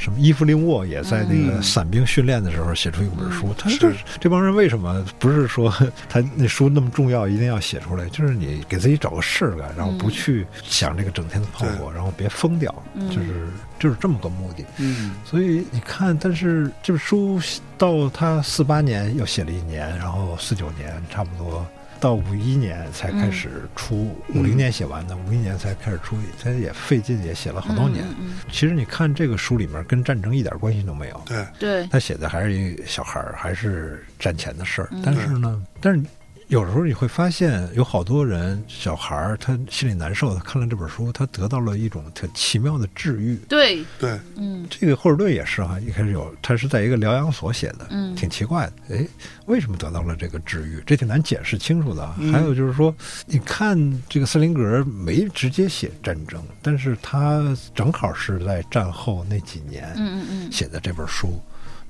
[0.00, 3.54] 什么伊芙琳沃也在那个嗯伞兵训练的时候写出一本书。
[3.58, 5.70] 他是这这帮人为什么不是说
[6.08, 8.06] 他那书那么重要，一定要写出来？
[8.06, 14.64] 就是你给自己找个事儿干，然后不去想这个整天的炮火，然后别疯掉，嗯就是就是这么个目的。
[14.78, 17.38] 嗯所以你看，但是这本书
[17.76, 21.66] 到他四八年又写了一年，然后四九年差不多
[22.00, 28.04] 到五一年才开始出，五零、年写完的，五一年才开始出，他也费劲，也写了好多年。
[28.04, 34.88] 嗯嗯其实你看这个书里面跟战争一点关系都没有，对，嗯对，他写的还是一小孩儿，还是战前的事儿。
[34.92, 35.02] 嗯。
[35.04, 36.02] 但是呢，但是
[36.50, 43.36] 有时候你会发现，有好多人小孩儿他心里难受，他看了这本书，他得到了一种特奇妙的治愈。
[43.48, 48.96] 对，对，嗯这个霍尔顿也是哈，一开始有他是在一个疗养所写的，嗯挺奇怪的。
[48.96, 49.06] 哎，
[49.46, 50.82] 为什么得到了这个治愈？
[50.84, 52.16] 这挺难解释清楚的啊。
[52.18, 52.92] 嗯还有就是说，
[53.26, 61.40] 你看这个斯林格没直接写战争，但是他正好是在战后那几年嗯嗯嗯写的这本书。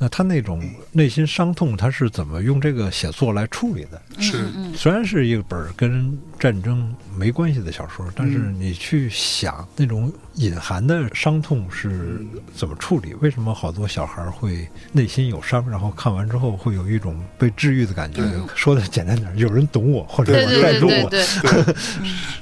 [0.02, 4.00] 那他那种内心伤痛，他是怎么用这个写作来处理的？
[4.18, 13.12] 是嗯虽然是一本跟战争没关系的小说，但是嗯你去想那种隐含的伤痛是怎么处理？
[13.20, 18.22] 为什么好多小孩会内心有伤，然后看完之后会有一种被治愈的感觉？
[18.54, 21.74] 说的简单点，有人懂我，或者对有对对对人带动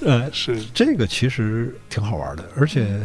[0.01, 0.07] 我。
[0.07, 3.01] 呃，是，这个其实挺好玩的，而且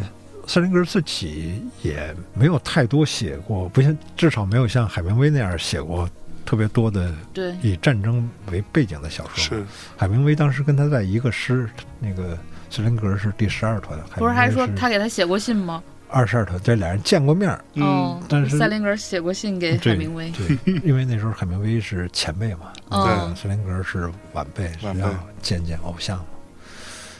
[0.46, 6.08] 塞林格自己也没有太多写过，不像至少没有像海明威那样写过
[6.44, 9.58] 特别多的对，以战争为背景的小说。
[9.58, 9.64] 是，
[9.96, 12.38] 海明威当时跟他在一个师，那个
[12.70, 15.82] 塞林格是第十二团，不是还说他给给他写过信吗？
[16.08, 17.64] 二十二团，这俩人见过面儿。
[17.74, 26.26] 嗯哦，但是塞林格写过信给海明威，对，因为那时候海明威是前辈嘛，哦塞林格是晚辈，是晚辈要见见偶像嘛。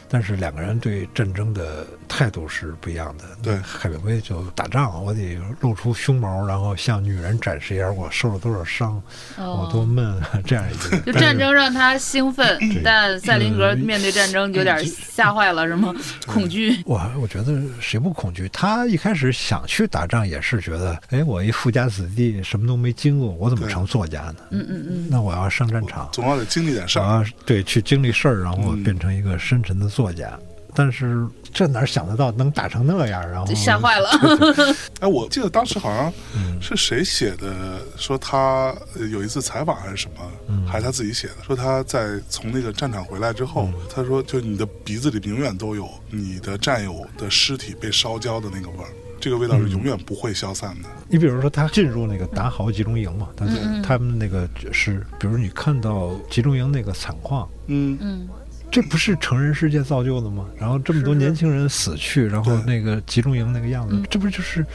[0.07, 3.23] 但是两个人对战争的态度是不一样的。
[3.43, 9.01] 对海明威就打仗，我得露出胸毛，然后向女人展示一下我受了多少伤，
[9.37, 10.97] 我多哦，闷，这样一个。
[11.11, 15.93] 就战争让他兴奋，但赛林格嗯面对战争有点吓坏了，什么
[16.25, 16.81] 恐惧？
[16.85, 18.49] 我我觉得谁不恐惧？
[18.49, 24.35] 他一开始想去打仗，也是觉得，哎，我一富家子弟，什么都没经过，我怎么成作家呢？
[24.51, 30.37] 嗯嗯嗯，那我要上战场，总要得经历点事我儿，要对去经历事儿，然后变成一个深沉的作家。
[30.75, 33.27] 但是这哪想得到能打成那样？
[33.29, 34.09] 然后就吓 坏了。
[34.99, 50.89] 哎，我记得当时好像嗯是谁写的，说他呃有一次采访还是什么，嗯还是他自己写的，说他在从那个战场回来之后，嗯他说就你的鼻子里永远都有你的战友的尸体被烧焦的那个味儿，这个味道是永远不会消散的。
[51.07, 57.47] 你比如说他进入那个达豪集中营嘛，他嗯嗯他们那个是，比如你看到集中营那个惨况。
[57.67, 58.27] 嗯，嗯，
[58.75, 60.45] 这不是成人世界造就的吗？
[60.57, 64.65] 然后这么多年轻人死去，然后那个集中营那个样子嗯，这不就是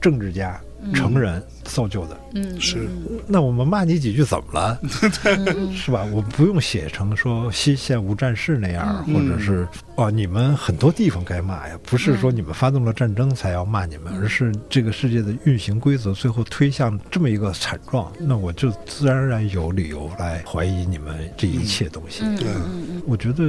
[0.00, 0.58] 政治家
[0.94, 2.16] 成人造就的。
[2.34, 4.80] 嗯，是嗯那我们骂你几句怎么了？
[5.74, 6.04] 是吧？
[6.12, 9.66] 我不用写成说西线无战事那样，嗯或者是
[9.96, 22.22] 哦，你们很多地方该骂呀，不是说你们发动了战争才要骂你们，而是这个世界的运行规则最后推向这么一个惨状，那我就自然而然有理由来怀疑你们这一切东西。
[22.24, 23.42] 嗯对嗯嗯我觉得，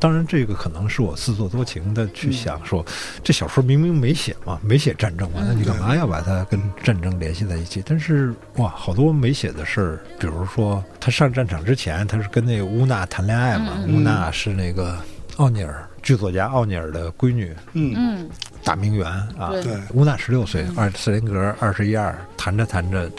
[0.00, 2.84] 当然这个可能是我自作多情的去想说，
[3.22, 7.82] 这小说明明没写嘛，没写战争嘛，那你干嘛要把它跟战争联系在一起？
[7.86, 13.94] 但是哇，好多没写的事儿，比如说他上战场之前，他是跟那个乌娜谈恋爱嘛，嗯。
[13.94, 14.98] 乌娜是那个
[15.36, 17.94] 奥尼尔剧作家奥尼尔的闺女，嗯。
[17.94, 18.30] 嗯
[18.64, 19.50] 大名媛啊。
[19.50, 19.64] 对。
[19.64, 23.10] 对，乌娜十六岁，二斯林格二十一二，谈着谈着，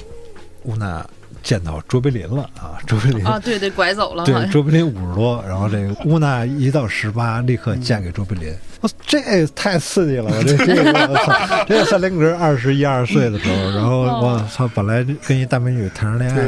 [0.64, 1.08] 乌娜
[1.44, 8.54] 见到卓别林了啊，卓别林啊，对对，拐走了，对，卓别林五十多，然后这个乌娜一到十八，立刻嫁给卓别林。
[8.82, 10.26] 我这太刺激了！
[10.26, 16.42] 我这这个我操，这三林格二十一二岁的时候，然后我操，本来跟一大美女谈上恋爱，，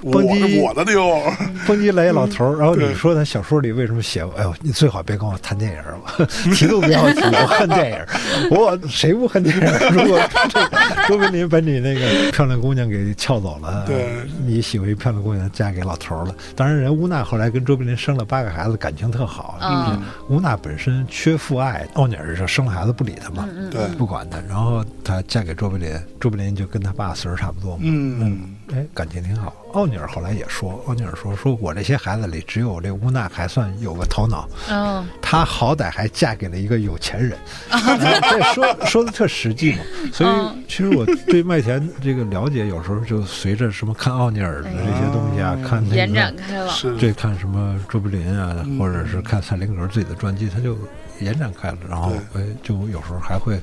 [0.00, 1.20] 我蹦极我的妞，
[1.66, 4.22] 蹦极来一老头儿，然后你说他小说里为什么写？
[4.36, 8.08] 哎呦，你最好别跟我谈电影儿，我提都不要提，我恨电影儿。
[8.50, 9.90] 我谁不恨电影儿？
[9.90, 14.06] 如果这卓别林把你那个漂亮姑娘给撬走了，对
[14.46, 16.34] 你喜欢一漂亮姑娘嫁给老头儿了。
[16.54, 19.58] 当然，人乌娜后来跟卓别林生了八个孩子，感情特好。
[19.60, 24.38] 嗯乌娜本身缺父爱，奥尼尔是生了孩子不理他嘛，嗯对，不管他。
[24.48, 27.82] 然后他嫁给卓别林，卓别林就跟他爸岁数差不多嘛。
[27.84, 28.56] 嗯。
[28.72, 29.54] 哎，感情挺好。
[29.74, 35.06] 奥尼尔后来也说，奥尼尔说，说我这些孩子里只有这乌娜还算有个头脑，嗯。
[35.22, 37.38] 她好歹还嫁给了一个有钱人，
[37.70, 39.78] 哎 这说说的特实际嘛。
[40.12, 48.78] 所以嗯其实我对麦田这个了解，有时候就随着什么看奥尼尔的这些东西啊，看那延展个开了，对看什么卓别林啊，嗯。
[48.78, 50.76] 或者是看赛林格自己的传记，他就
[51.20, 53.60] 延展开了，然后哎，就有时候还会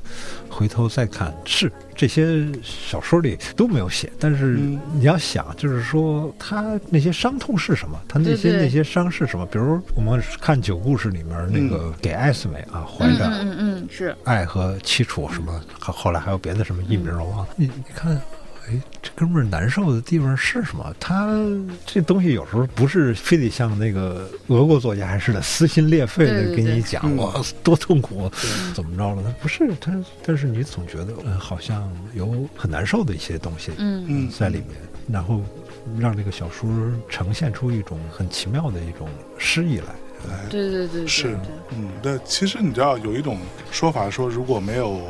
[0.48, 1.32] 回头再看。
[1.44, 8.00] 是这些小说里都没有写，但是嗯你要想，就是说他那些伤痛是什么？
[8.08, 9.46] 他那些对对那些伤是什么？
[9.46, 17.48] 比如我们看九故事里面那个给艾斯美啊，怀着嗯嗯嗯嗯是，爱和凄楚什么，后后来还有别的什么艺名我忘了。
[17.56, 18.20] 你你看，
[18.68, 20.94] 哎，这哥们儿难受的地方是什么？
[20.98, 21.36] 他
[21.84, 28.30] 这东西有时候不是非得像那个俄国作家似的撕心裂肺的对对对给你讲嗯我多痛苦，
[28.74, 29.22] 怎么着了？
[29.22, 29.92] 他不是他，
[30.24, 34.76] 但是你总觉得嗯，好像有很难受的一些东西嗯嗯在里面，
[35.10, 35.42] 然后
[35.98, 36.68] 让这个小说
[37.08, 39.86] 呈现出一种很奇妙的一种诗意来。
[40.26, 41.36] 哎对对对对是对，
[41.76, 43.38] 嗯，对，其实你知道有一种
[43.70, 44.92] 说法说，如果没有《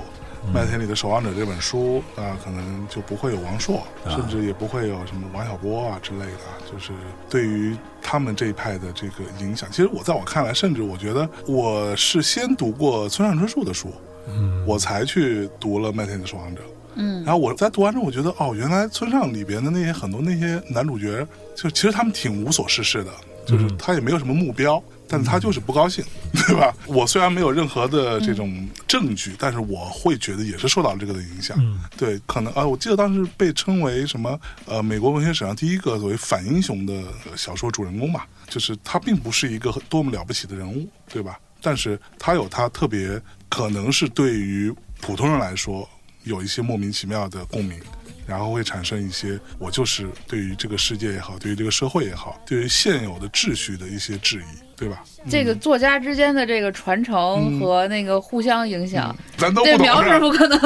[0.53, 6.55] 麦田里的守望者》这本书啊、可能就不会有王朔，啊甚至也不会有什么王小波啊之类的啊。
[6.71, 6.93] 就是
[7.29, 13.93] 对于他们这一派的这个影响，其实我在我看来，甚至我觉得我是先读过村上春树的书，
[14.29, 16.61] 嗯，我才去读了《麦田里的守望者》。
[16.97, 21.27] 嗯然后我在读完之后，我觉得哦，原来村上里边的那些很多那些男主角，
[21.57, 23.11] 就其实他们挺无所事事的，
[23.45, 26.75] 就是嗯他也没有什么目标，但他就是不高兴， 对吧？
[26.87, 31.57] 我虽然没有任何的这种证据，但是我会觉得也是受到了这个的影响。
[31.61, 36.93] 嗯对，可能啊，我记得当时被称为什么呃，美国文学史上第一个所谓反英雄的
[37.31, 41.39] 呃小说主人公嘛，就是他并不是一个多么了不起的人物，对吧？
[41.61, 45.89] 但是他有他特别可能是对于普通人来说
[46.25, 47.79] 有一些莫名其妙的共鸣。
[48.27, 55.03] 然后会产生一些，我就是对于这个世界也好，对于这个社会也好，对于现有的秩序的一些质疑，对吧？
[55.29, 60.59] 这个作家之间的这个传承和那个互相影响，咱都对苗师傅可能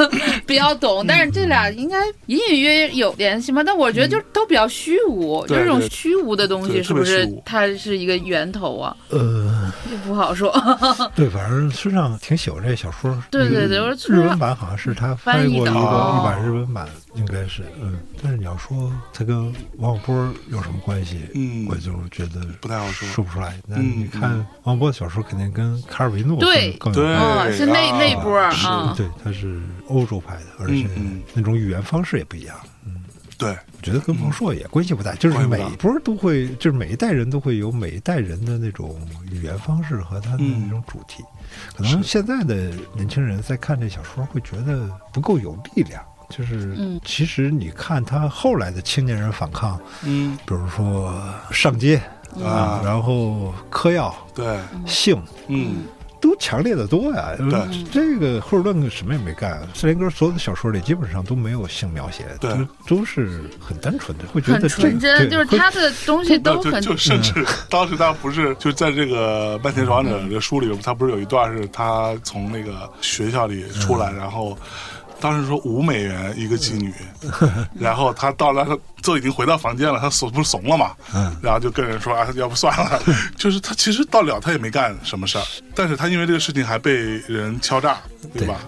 [0.45, 3.63] 比较懂，但是这俩应该隐隐约约有联系吗？
[3.63, 8.95] 但我觉得就都比较虚无，就是这种虚无的东西，是不是它是一个源头啊？
[9.09, 10.53] 呃，也不好说。
[11.15, 13.17] 对，反正村上挺喜欢这小说。
[13.31, 17.97] 对对对我说日文版好像是他翻译过一个一版日文版，应该是嗯。
[18.21, 23.57] 但是你要说他跟王小波有什么关系，嗯我就觉得不太好说说不出来。
[23.69, 26.71] 嗯你看王小波的小说，肯定跟卡尔维诺对。
[26.73, 27.17] 更更有对。
[27.17, 27.53] 关系。
[27.53, 30.87] 嗯，是那啊那波啊，对，他是欧洲派的，而且
[31.33, 32.55] 那种语言方式也不一样。
[32.85, 33.03] 嗯。
[33.37, 38.99] 对，我觉得跟王朔也关系不大，就是每一波都会，就是每一代人都会有每一代人的那种
[39.31, 41.23] 语言方式和他的嗯那种主题。
[41.73, 46.99] 可能现在的年轻人在看这小说会觉得不够有力量，就是嗯。
[47.05, 50.37] 其实你看他后来的青年人反抗，嗯。
[50.45, 51.17] 比如说
[51.49, 52.01] 上街
[52.43, 55.21] 啊，然后嗑药、对，性。
[55.47, 55.85] 嗯
[56.21, 57.29] 都强烈的多呀！
[57.37, 62.51] 对这个霍尔顿什么也没干，斯林格所有的小说里基本上都没有性描写，对
[62.85, 67.33] 都都是很单纯的，会觉很得这个纯真，就是他的东西都 很就甚至
[67.71, 74.57] 当时他不是就在这个《麦田守望者》的书里边，他不是有一段是他从那个学校里出来，然后
[75.19, 76.93] 当时说五美元一个妓女，
[77.77, 80.91] 然后他到了，他都已经回到房间了，他怂不是怂了嘛？
[81.13, 83.01] 嗯，然后就跟人说啊，要不算了，
[83.37, 85.43] 就是他其实到了他也没干什么事儿，
[85.75, 86.93] 但是他因为这个事情还被
[87.27, 87.97] 人敲诈，
[88.33, 88.61] 对吧？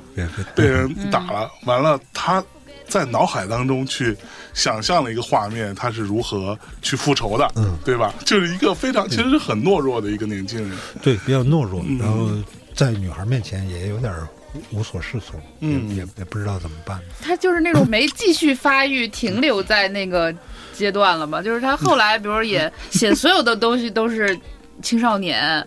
[0.55, 2.43] 被人打了，完了他
[2.87, 4.15] 在脑海当中去
[4.53, 7.77] 想象了一个画面，他是如何去复仇的，嗯。
[7.85, 8.13] 对吧？
[8.25, 12.29] 就是一个非常其实是很懦弱的一个年轻人，对比较懦弱嗯，然后
[12.75, 14.13] 在女孩面前也有点
[14.53, 16.99] 无无所适从，嗯也也也不知道怎么办。
[17.21, 20.33] 他就是那种没继续发育，停留在那个
[20.73, 21.41] 阶段了嘛。
[21.41, 24.37] 就是他后来，比如也 写所有的东西都是
[24.81, 25.65] 青少年，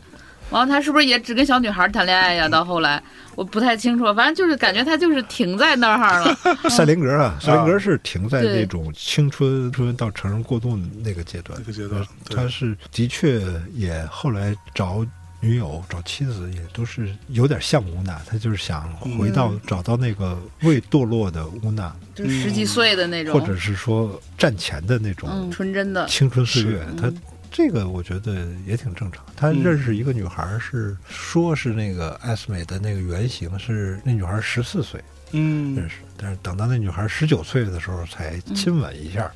[0.51, 2.49] 完了他是不是也只跟小女孩谈恋爱呀？
[2.49, 3.03] 到后来
[3.35, 6.37] 我不太清楚，反正就是感觉他就是停在那儿了。
[6.71, 13.41] 赛林格啊，赛林格是停在那种青春春到成人过渡那个阶段那，个阶段，他是的确
[13.73, 15.05] 也后来找
[15.45, 19.61] 女友、找妻子也都是有点像乌娜，他就是想回到、嗯。
[19.67, 27.13] 找到那个未堕落的乌娜，就十几岁的那种，或者是说战前的那种嗯，纯真的，青春岁月是，他
[27.51, 29.25] 这个我觉得也挺正常。
[29.37, 35.01] 他嗯认识一个女孩儿是说是那个艾斯美的那个原型是那女孩十四岁
[35.33, 35.75] 嗯。
[35.75, 39.31] 认嗯识，但是等到那女孩十九岁的时候才亲吻一下，呃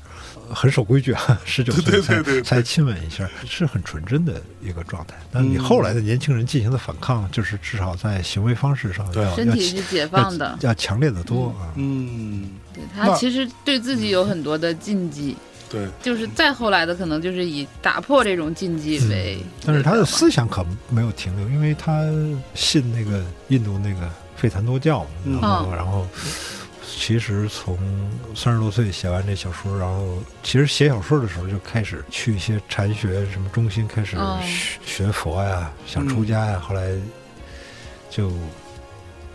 [0.53, 5.15] 很守规矩啊， 十九岁对对才对对才亲吻一下，是很纯真的一个状态。
[5.31, 5.63] 但你嗯。
[5.63, 9.23] 后来的年轻人进行的反抗，就是至少在行为方式上对。
[9.23, 10.57] 要要身体是解放的。
[10.61, 11.71] 要强烈的多啊。
[11.75, 15.35] 嗯，对他其实对自己有很多的禁忌，
[15.69, 22.03] 对，就是再后来的可能就是以打破这种禁忌为，嗯但是他的思想可没有停留，因为他
[22.55, 25.39] 信那个印度那个费檀多教嘛，嗯。
[25.41, 26.07] 然后然后
[27.01, 27.79] 其实从
[28.35, 34.37] 三十多岁写完这小说，然后其实写小说的时候就开始去一些禅学什么中心开始哦。
[34.43, 36.91] 学学佛呀，想出家呀，后来
[38.09, 38.33] 就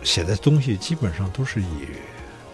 [0.03, 1.65] 写的东西基本上都是以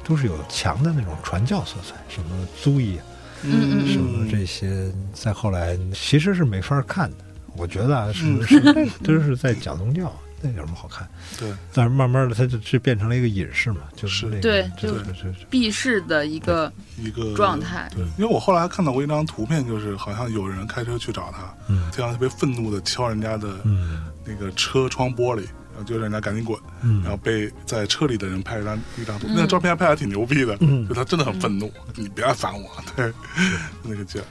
[0.02, 3.04] 都是有强的那种传教色彩，什么租意啊
[3.44, 7.18] 嗯嗯什么这些，再后来其实是没法看的。
[7.58, 8.48] 我觉得啊，是嗯。
[8.48, 8.60] 是
[9.04, 11.08] 都是在讲宗教，那有什么好看？
[11.38, 17.90] 对，但是慢慢的，它就就变成了一个隐士嘛，就是是那个对就就就就避世的一个一个状态。
[17.96, 33.12] 对，因为我后来还看到过一张图片，就是好像有人开车去找他，嗯这样特别愤怒的敲人家的嗯那个车窗玻璃，然后就让人家赶紧滚，嗯然后被在车里的人拍了一张一张图，那张照片还拍的挺牛逼的，嗯就他真的很愤怒，你别来烦我，对，
[33.84, 34.26] 那个劲儿。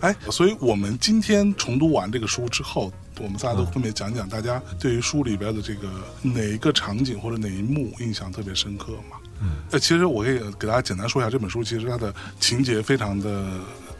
[0.00, 2.90] 哎，所以我们今天重读完这个书之后，
[3.22, 5.88] 我们仨都分别讲讲大家对于书里边的这个
[6.22, 9.16] 哪一个场景或者哪一幕印象特别深刻嘛？
[9.40, 13.44] 嗯，呃，其实我可以给大家简单说一下，这本书其实它的情节非常的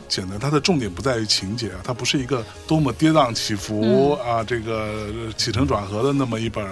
[0.09, 6.65] 简单，它的重点不在于情节啊，它不是一个多么跌宕起伏、啊，这个起承转合的那么一本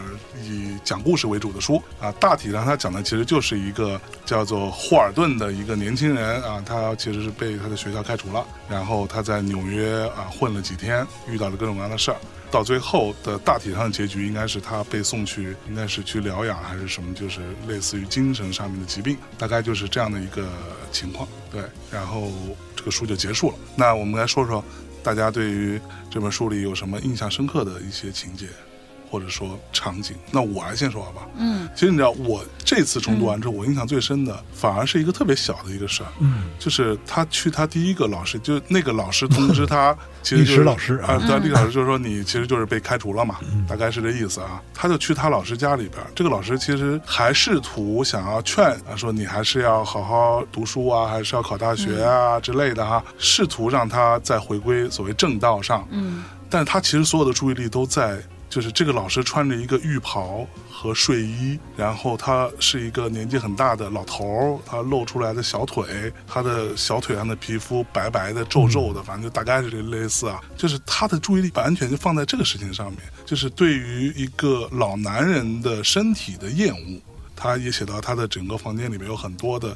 [0.44, 2.12] 以讲故事为主的书啊。
[2.20, 12.16] 大体上它讲的其实就是一个叫做霍尔顿的一个年轻人啊，他其实是被他的学校开除了，然后他在纽约啊混了几天，遇到了各种各样的事儿。
[12.50, 20.48] 到最后的大体上的结局应该是他被送去，应该是去疗养还是什么，就是类似于精神上面的疾病，大概就是这样的一个
[20.90, 21.28] 情况。
[21.50, 22.30] 对，然后
[22.74, 23.54] 这个书就结束了。
[23.76, 24.64] 那我们来说说
[25.02, 28.46] 大家对于这本书里有什么印象深刻的一些情节，
[29.11, 30.16] 或者说场景。
[30.31, 31.23] 那我来先说好吧。
[31.37, 43.37] 嗯其实你知道，我这次重读完之后，我印象最深的反而是一个特别小的一个事儿，嗯就是他去他第一个老师，就是那个老师通知他， 其实、就是、历史老师啊啊，对，历史老师就是说你其实就是被开除了嘛，
[43.68, 44.62] 大概是这意思啊。
[44.75, 55.87] 他就去他老师家里边，这个老师其实还试图想要劝啊，说你还是要好好读书啊，还是要考大学啊、之类的哈、试图让他再回归所谓正道上。
[55.90, 58.18] 嗯但是他其实所有的注意力都在，
[58.50, 77.00] 就是这个老师穿着一个浴袍和睡衣，然后他是一个年纪很大的老头儿，他露出来的小腿，他的小腿上的皮肤白白的、皱皱的，反正就大概是这类似啊，就是他的注意力完全就放在这个事情上面，就是对于一个老男人的身体的厌恶。
[77.42, 79.74] 他也写到他的整个房间里面有很多的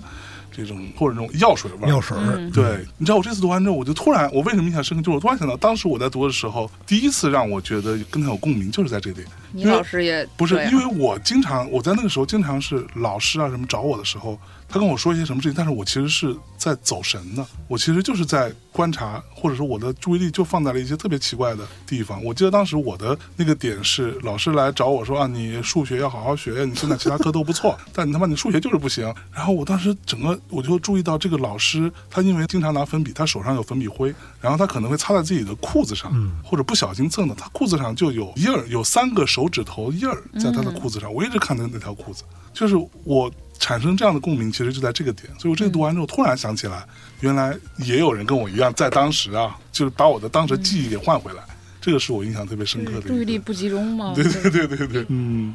[0.54, 5.02] 这种或者这种药水味儿，药水儿，嗯对，你知道我这次读完之后，我就突然，我为什么印象深刻？
[5.02, 9.26] 就是我突然想到，当时我在读的时候，第一次让我觉得跟他有共鸣，就是在这点。
[9.52, 14.38] 你因为老师也不是因为我经常我在那个时候经常是老师啊什么找我的时候，
[14.74, 22.20] 他跟我说一些什么事情，但是我其实是在走神的，我其实就是在观察，或者说我的注意力就放在了一些特别奇怪的地方。
[22.24, 29.04] 我记得当时我的那个点是，老师来找我说啊，你数学要好好学，你现在其他科都不错，但你他妈你数学就是不行。
[29.32, 43.30] 然后我当时整个我就注意到这个老师，他因为经常拿粉笔，他手上有粉笔灰，然后他可能会擦在自己的裤子上，嗯或者不小心蹭的，他裤子上就有印儿，有三个手手指头印儿在他的裤子上，我一直看他那条裤子，就是我
[43.64, 45.26] 产生这样的共鸣，其实就在这个点。
[45.38, 46.84] 所以我这个读完之后，突然想起来，
[47.20, 51.42] 原来也有人跟我一样，在当时啊，就是把我的当时记忆给换回来，
[51.80, 53.08] 这个是我印象特别深刻的。
[53.08, 54.12] 注意力不集中吗？
[54.14, 55.54] 对对对对对，嗯，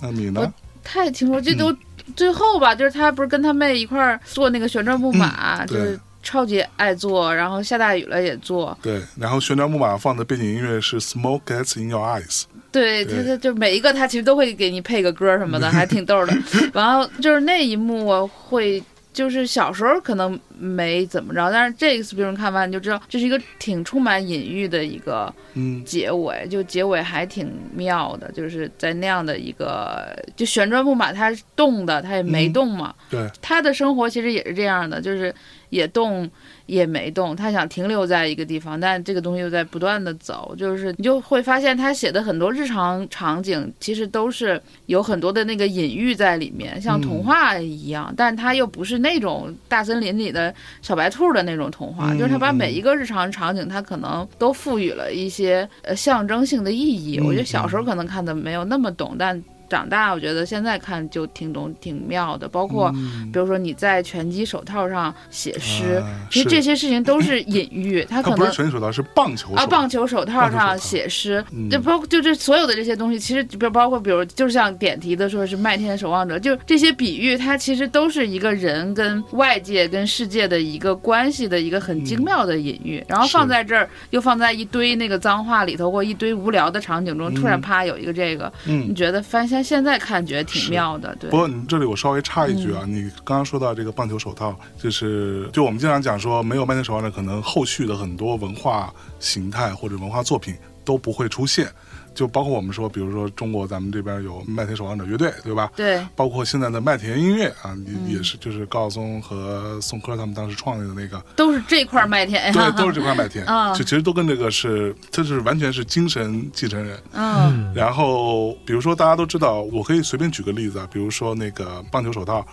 [0.00, 0.52] 那你呢？
[0.84, 1.76] 他也听说，这都
[2.14, 8.76] 最后吧，就是他不是跟他妹一块儿坐那个旋转木马，就是超级爱做，然后下大雨了也做。
[8.82, 12.42] 对，然后旋转木马放的背景音乐是《Smoke Gets in Your Eyes》。
[12.72, 16.36] 对对他他就每一个他其实都会给你配个歌什么的，还挺逗的。
[16.72, 18.82] 然后就是那一幕我会。
[19.12, 32.94] 就是小时候可能没怎么着，但是这个 p i 看完你就知道，这是一个挺充满隐喻的一个嗯结尾，就结尾还挺妙的，就是在那样的一个就旋转木马，它是动的，它也没嗯动嘛。
[33.10, 35.34] 对，他的生活其实也是这样的，就是
[35.70, 36.28] 也动
[36.66, 57.18] 也没动，他想停留在一个地方，但这个东西又在不断的走，就是你就会发现他写的很多日常场景其实都是有很多的那个隐喻在里面，像童话一样，但他又不是那种大森林里的小白兔的那种童话，嗯就是他把每一个日常场景，他可能都赋予了一些呃象征性的意义。
[57.18, 59.40] 嗯我觉得小时候可能看的没有那么懂，但
[59.70, 62.92] 长大我觉得现在看就挺懂挺妙的，包括。
[62.96, 63.30] 嗯。
[63.32, 68.52] 比如说你在拳击手套上写诗，啊其实这些事情都是隐喻，他他不是可能。
[68.52, 71.44] 拳击手套，是棒球啊，棒球手套上写诗。
[71.52, 87.60] 嗯，就包括就这所有的这些东西，其实就包括比如就像点题的说是麦田守望者，就这些比喻，它其实都是一个人跟外界跟世界的一个关系的一个很精妙的隐喻，然后放在这儿又放在一堆那个脏话里头或一堆无聊的场景中，突然嗯。
[87.60, 88.86] 啪有一个这个，嗯。
[88.88, 91.36] 你，觉得翻现现在看觉得挺妙的，对不。
[91.36, 100.54] 过你这里我稍微插一嗯句啊，你刚刚说到这个棒球手套，就是就我们经常讲说，没有棒球手套呢，可能后续的很多文化形态或者文化作品
[100.84, 101.72] 都不会出现。
[102.14, 105.70] 就包括我们说，比如说中国咱们这边有麦田守望者乐队，对吧？
[105.76, 116.98] 对，包括现在的麦田音乐啊，也、嗯也是就是高晓松和宋柯他们当时创立的那个，都是这块麦田呀，对，都是这块麦田，啊 就其实都跟这个是，这是完全是精神继承人。
[117.12, 117.72] 嗯。
[117.74, 122.44] 然后，比如说大家都知道，我可以随便举个例子啊，比如说那个棒球手套，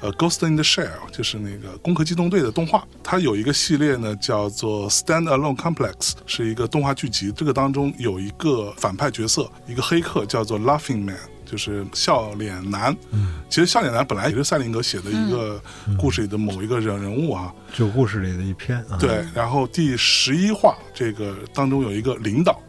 [0.00, 5.92] 呃，《Ghost in the Shell》就是那个《攻壳机动队》的动画，它有一个系列呢，叫做《Stand Alone Complex》，
[6.26, 7.32] 是一个动画剧集。
[7.32, 11.18] 这个当中有一个反派角色，一个黑客叫做 Laughing Man。
[11.48, 15.62] 就是笑脸男，嗯，其实笑脸男本来也是赛林格写的一个
[15.96, 18.98] 故事里的某一个人人物啊，就故事里的一篇啊。
[18.98, 22.60] 对，然后第十一话这个当中有一个领导，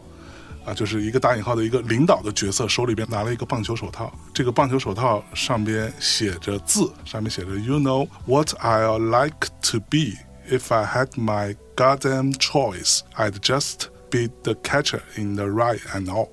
[0.68, 4.12] 啊，就是一个打引号的一个领导的角色，手里边拿了一个棒球手套。
[4.34, 10.18] 这个棒球手套上边写着字，上面写着 “You know what I'd like to be
[10.50, 13.00] if I had my goddamn choice.
[13.16, 16.28] I'd just be the catcher in the right and all.”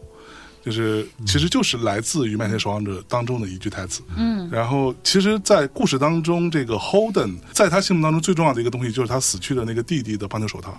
[0.66, 4.02] 就是其实就是来自于《麦田守望者》当中的一句台词。
[4.18, 10.76] 嗯，然后其实，在故事当中，这个 Holden 在他心目当中最重要的一个东西就是他死去的那个弟弟的棒球手套。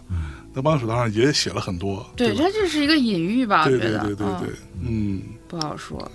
[0.57, 2.41] 那棒球手套上也写了很多，对，吧？
[2.45, 3.65] 它这是一个隐喻吧？
[3.67, 6.11] 我对觉得，对对对对，嗯，不好说，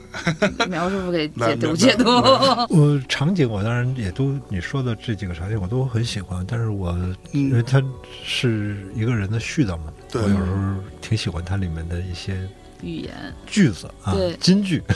[0.67, 2.05] 苗师傅给解读解读。
[2.75, 6.89] 我场景我当然也都你说的这几个场景我都很喜欢，但是我
[7.33, 7.49] 嗯。
[7.51, 7.79] 因为它
[8.25, 10.23] 是一个人的絮叨嘛，对。
[10.23, 12.35] 我有时候挺喜欢它里面的一些
[12.81, 13.13] 语言。
[13.45, 14.81] 句子啊对，金句。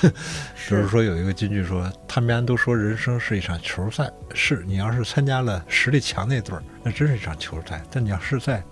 [0.67, 8.63] 比如说有一个金句说，他们家都说人生是一场球赛，是你要是参加了实力强那队儿，那真是一场球赛；但你要是在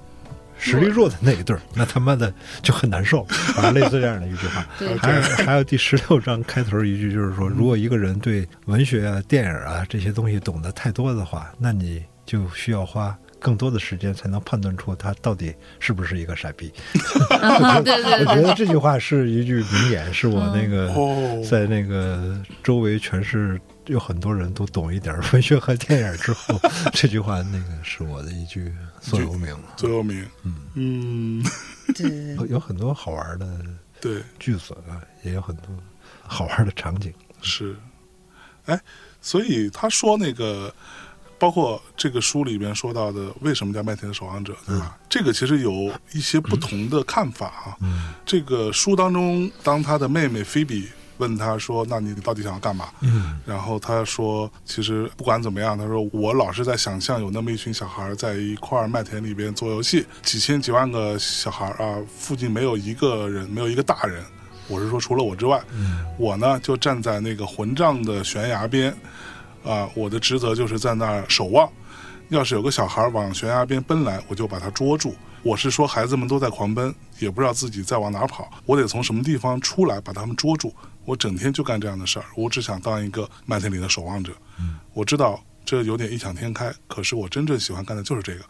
[0.63, 4.65] 实力弱的那一对儿，那他妈的就很难受 啊，类似这样的一句话。
[4.99, 16.71] 还有还有第十六章开头一句就是说，如果一个人对文学啊、电影啊这些东西懂得太多的话，那你就需要花更多的时间才能判断出他到底是不是一个傻逼。
[17.29, 26.59] 我觉得这句话是一句名言，是我那个哦在那个周围全是有很多人都懂一点 文学和电影之后，
[26.93, 29.55] 这句话那个是我的一句座右铭。
[29.75, 31.45] 座右铭，嗯嗯
[31.95, 33.59] 对有有很多好玩的
[34.01, 35.67] 对，句子啊，也有很多
[36.21, 37.13] 好玩的场景。
[37.41, 37.75] 是，
[38.65, 38.79] 哎，
[39.21, 40.73] 所以他说那个。
[41.39, 44.97] 包括这个书里边说到的，为什么叫麦田的守望者，对吧？
[45.09, 47.75] 这个其实有一些不同的看法啊。
[47.81, 50.87] 嗯这个书当中，当他的妹妹菲比
[51.23, 64.21] 问他说：“那你到底想要干嘛？”嗯然后他说：“其实不管怎么样，他说我老是在想象有那么一群小孩在一块儿麦田里边做游戏，几千几万个小孩啊，附近没有一个人，没有一个大人。
[64.67, 68.93] 我是说除了我之外，嗯我呢就站在那个混账的悬崖边，
[69.63, 71.69] 啊，我的职责就是在那儿守望。
[72.29, 75.13] 要是有个小孩往悬崖边奔来，我就把他捉住，
[75.43, 80.73] 我是说孩子们都在狂奔，也不知道自己在往哪儿跑，我得从什么地方出来把他们捉住。
[81.05, 84.31] 我整天就干这样的事儿，我只想当一个麦田里的守望者。
[84.93, 88.43] 我知道这有点异想天开，可是我真正喜欢干的就是这个。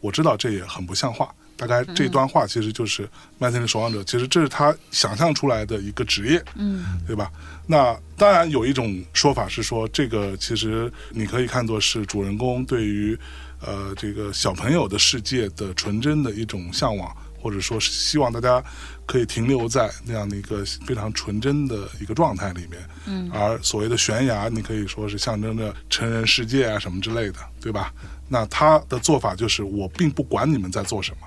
[0.00, 1.34] 我知道这也很不像话。
[1.56, 3.06] 大概这段话其实就是
[3.38, 7.30] 麦田里守望者，其实这是他想象出来的一个职业，嗯对吧？
[7.66, 13.18] 那当然有一种说法是说，这个其实你可以看作是主人公对于
[13.60, 18.62] 呃这个小朋友的世界的纯真的一种向往，或者说是希望大家
[19.06, 22.80] 可以停留在那样的一个非常纯真的一个状态里面。
[23.06, 27.92] 嗯而所谓的悬崖，你可以说是象征着成人世界啊什么之类的，对吧？
[28.28, 31.26] 那他的做法就是，我并不管你们在做什么，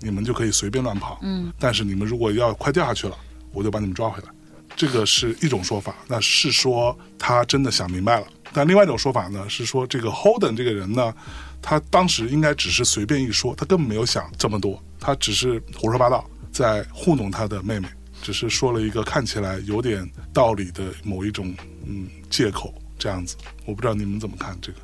[0.00, 1.18] 你们就可以随便乱跑。
[1.22, 3.16] 嗯但是你们如果要快掉下去了，
[3.52, 4.28] 我就把你们抓回来。
[4.76, 8.26] 这个是一种说法，那是说他真的想明白了。
[8.52, 11.14] 但另外一种说法呢，是说这个 Holden 这个人呢，
[11.60, 17.88] 他当时应该只是随便一说，他根本没有想这么多，他只是胡说八道，在糊弄他的妹妹，
[18.22, 21.54] 只是说了一个看起来有点道理的某一种
[21.86, 23.36] 嗯借口这样子。
[23.64, 24.78] 我不知道你们怎么看这个。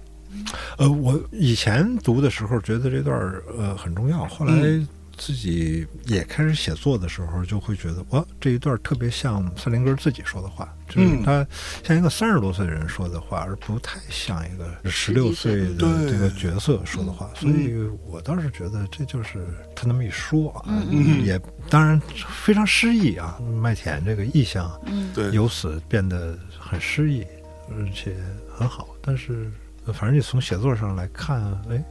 [0.79, 4.89] 呃，我以前读的时候觉得这段儿呃很重要，后来嗯
[5.21, 11.47] 自己也开始写作的时候，就会觉得哇，这一段特别像赛林格自己说的话，就是嗯他
[11.85, 17.31] 像一个三十多岁的人说的话，而不太像一个十六岁的这个角色说的话。
[17.37, 19.47] 所以我倒是觉得这就是
[19.77, 22.01] 他那么一说啊，嗯也当然
[22.43, 24.71] 非常诗意啊，麦田这个意象。
[25.33, 27.27] 由此变得很诗意，
[27.71, 28.17] 而且
[28.51, 28.89] 很好。
[29.03, 29.51] 但是，
[29.85, 31.85] 呃反正你从写作上来看，哎，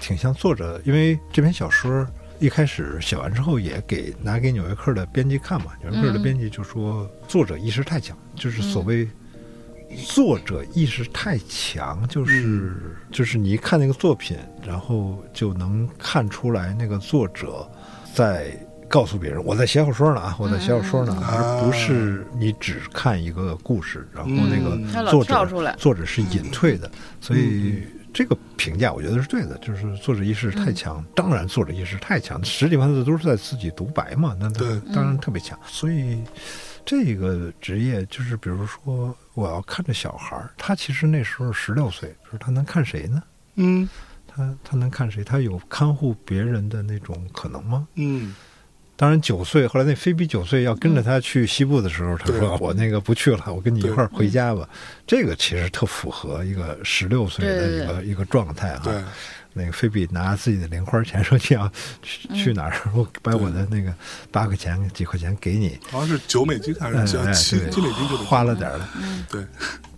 [0.00, 2.06] 挺像作者，因为这篇小说
[2.40, 9.08] 一开始写完之后，也给拿给《纽约客》的编辑看嘛，《纽约客》的嗯编辑就说作者意识太强，就是所谓。
[10.06, 17.68] 作者意识太强，就是、就是你一看那个作品，然后就能看出来那个作者
[18.14, 18.56] 在
[18.88, 21.24] 告诉别人我在写小说呢啊，我在写小说呢，嗯。
[21.26, 25.72] 而不是你只看一个故事，然后那个作跳出来。
[25.72, 26.88] 者作者是隐退的，
[27.20, 27.82] 所以
[28.12, 31.04] 这个评价我觉得是对的，就是作者意识太强。
[31.14, 34.50] 当然，作者意识太强，十几万字都是在自己独白嘛，那
[34.94, 35.58] 当然特别强。
[35.66, 36.22] 所以
[36.84, 43.22] 这个职业就是，比如说我要看着小孩儿，他其实那时候十六岁，就是他能看谁呢？
[43.56, 43.88] 嗯
[44.26, 45.24] 他他能看谁？
[45.24, 47.86] 他有看护别人的那种可能吗？
[47.96, 48.34] 嗯
[49.00, 54.68] 当然，九岁后来那菲比九岁要跟着他去西部的时候，他说：“我那个不去了，我跟你一块儿回家吧。”
[55.08, 58.92] 这个其实特符合一个十六岁的一个一个状态哈。
[59.54, 61.66] 那个菲比拿自己的零花钱说：“你要
[62.02, 62.78] 去去哪儿？
[62.94, 63.90] 我把我的那个
[64.30, 65.78] 八块钱几块钱给你。
[65.90, 68.86] 好像是九美金还哎”是哎，对七七美金就得花了点儿了。
[69.30, 69.42] 对，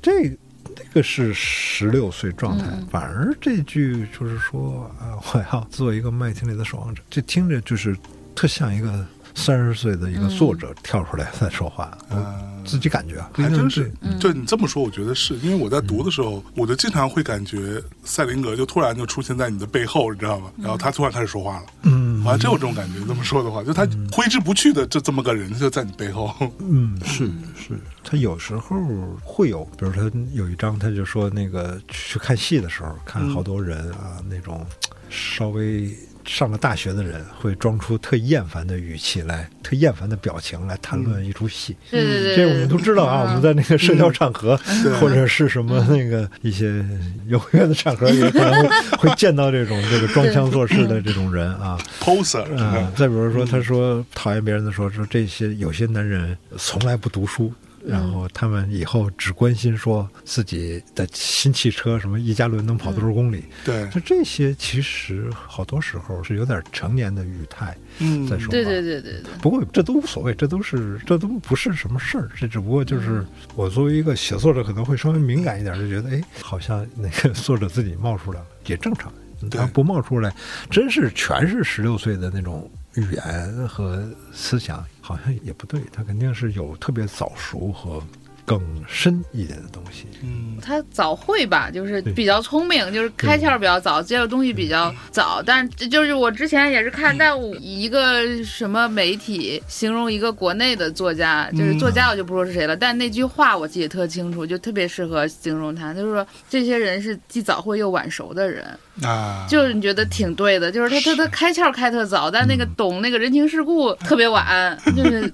[0.00, 0.28] 这
[0.76, 7.96] 这个是十六岁状态，嗯反而这句就是说啊，我要做一个麦田里的守望者，这听着就是
[8.34, 12.48] 特像一个三十岁的一个作者跳出来在说话，嗯。
[12.62, 14.18] 我自己感觉还真是对。
[14.20, 15.34] 就你这么说，我觉得是。
[15.38, 20.48] 因为我在读的时候，我就经常会感觉赛林格就突然就出现在你的背后，你知道吗？
[20.58, 22.22] 然后他突然开始说话了，嗯。
[22.24, 23.04] 我还真有这种感觉。
[23.04, 26.32] 这么说的话，就他挥之不去的这这么个人就在你背后。
[26.60, 28.76] 嗯，是是，他有时候
[29.24, 34.64] 会有，比如他有一章，他就说那个去看戏的时候，看好多人啊，那种
[35.10, 35.92] 稍微
[36.24, 41.76] 上了大学的人会装出特厌烦的语气来，特厌烦的表情来谈论一出戏。
[41.90, 46.84] 这我们都知道啊，我们在那个社交场合，对 或者是什么那个一些
[47.26, 51.78] 有约的场合，也可能会会见到这种这个装腔作势的这种人啊。
[52.00, 52.92] poser 是嗯，？
[52.96, 57.52] 再比如说，他说讨厌别人的时候说这些有些男人从来不读书。
[57.86, 68.50] 然后他们以后只关心说自己的新汽车什么一加仑能跑多少公里，对，就这些其实好多时候是有点成年的语态嗯，在说话。
[68.50, 79.12] 对对对对对，不过这都无所谓，这都是这都不是什么事儿，这只不过嗯就是我作为一个写作者，可能会稍微敏感一点，就觉得哎，好像那个 作者自己冒出来了，也正常。
[79.50, 80.32] 他不冒出来，
[80.70, 85.78] 真是全是十六岁的那种语言和思想，好像也不对。
[85.92, 88.02] 他肯定是有特别早熟和
[88.44, 90.06] 更深一点的东西。
[90.22, 95.40] 嗯，他早会吧，就是比较聪明，就是开窍比较早，接受东西比较早。
[95.44, 108.66] 但这就是我之前也是看到一个什么媒体形容一个国内的作家，就是作家我就不说是谁了，但那句话我记得特清楚，就特别适合形容他，就是说这些人是既早会又晚熟的人。
[109.00, 115.32] 啊，就是你觉得挺对的，就是他他他开窍开特早，但那个懂那个人情世故特别晚， 就是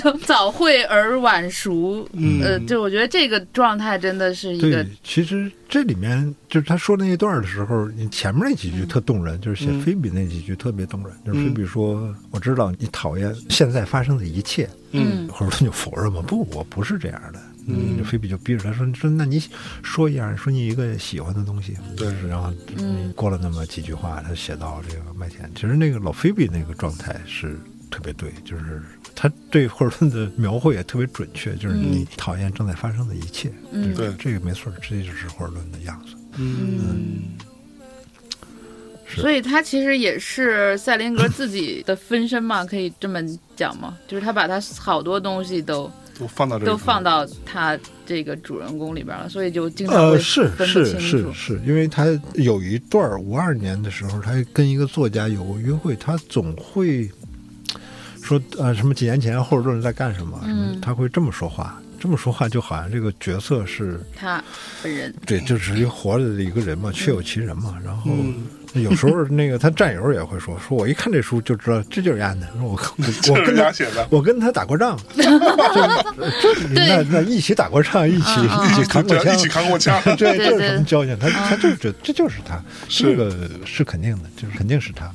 [0.00, 2.06] 就早会而晚熟。
[2.12, 17.40] 嗯呃，就我觉得这个状态真的是一个对，其实这里面就是他说那一段的时候，你前面那几句特动人，就是写嗯菲比那几句特别动人，就是菲嗯比说：“我知道你讨厌现在发生的一切。”嗯或者他就否认嘛，不，我不是这样的。
[17.70, 19.42] 嗯菲比就逼着他说：“说那你
[19.82, 25.50] 说一样，说你一个喜欢的东西。”对然后嗯过了那么几句话，他写到这个麦田。
[25.54, 27.58] 其实那个老菲比那个状态是
[27.90, 28.82] 特别对，就是
[29.14, 33.52] 他对霍尔顿的描绘也特别准确，就是你讨厌正在发生的一切。
[33.72, 36.14] 嗯对这个没错，这就是霍尔顿的样子。
[36.36, 37.22] 嗯
[39.12, 43.20] 是所以他其实也是赛林格自己的分身嘛，可以这么
[43.56, 43.98] 讲吗？
[44.06, 45.90] 就是他把他好多东西都
[46.20, 51.32] 都放到这里都放到他这个主人公里边了，所以就经常呃，会是分不是清楚。
[51.32, 57.10] 是是，因为他有一段五二年的时候，他跟一个作家有过约会，他总会
[58.22, 64.44] 说呃什么几年前霍尔顿在干什么，什么嗯他会这么说话，这么说话就好像这个角色是他
[64.82, 67.78] 本人，对，就是一个活着的一个人嘛，确有其人嘛。
[67.82, 81.18] 然后嗯有时候那个他战友也会说，说我一看这书就知道这就是安的，说我我我跟他写的，我跟他打过仗， 就就那那一起打过仗，一起一起扛过枪一，起扛过枪，这对这是什么交情？
[81.18, 85.10] 他他就是这这就是他，是这个是肯定的，就是肯定是他。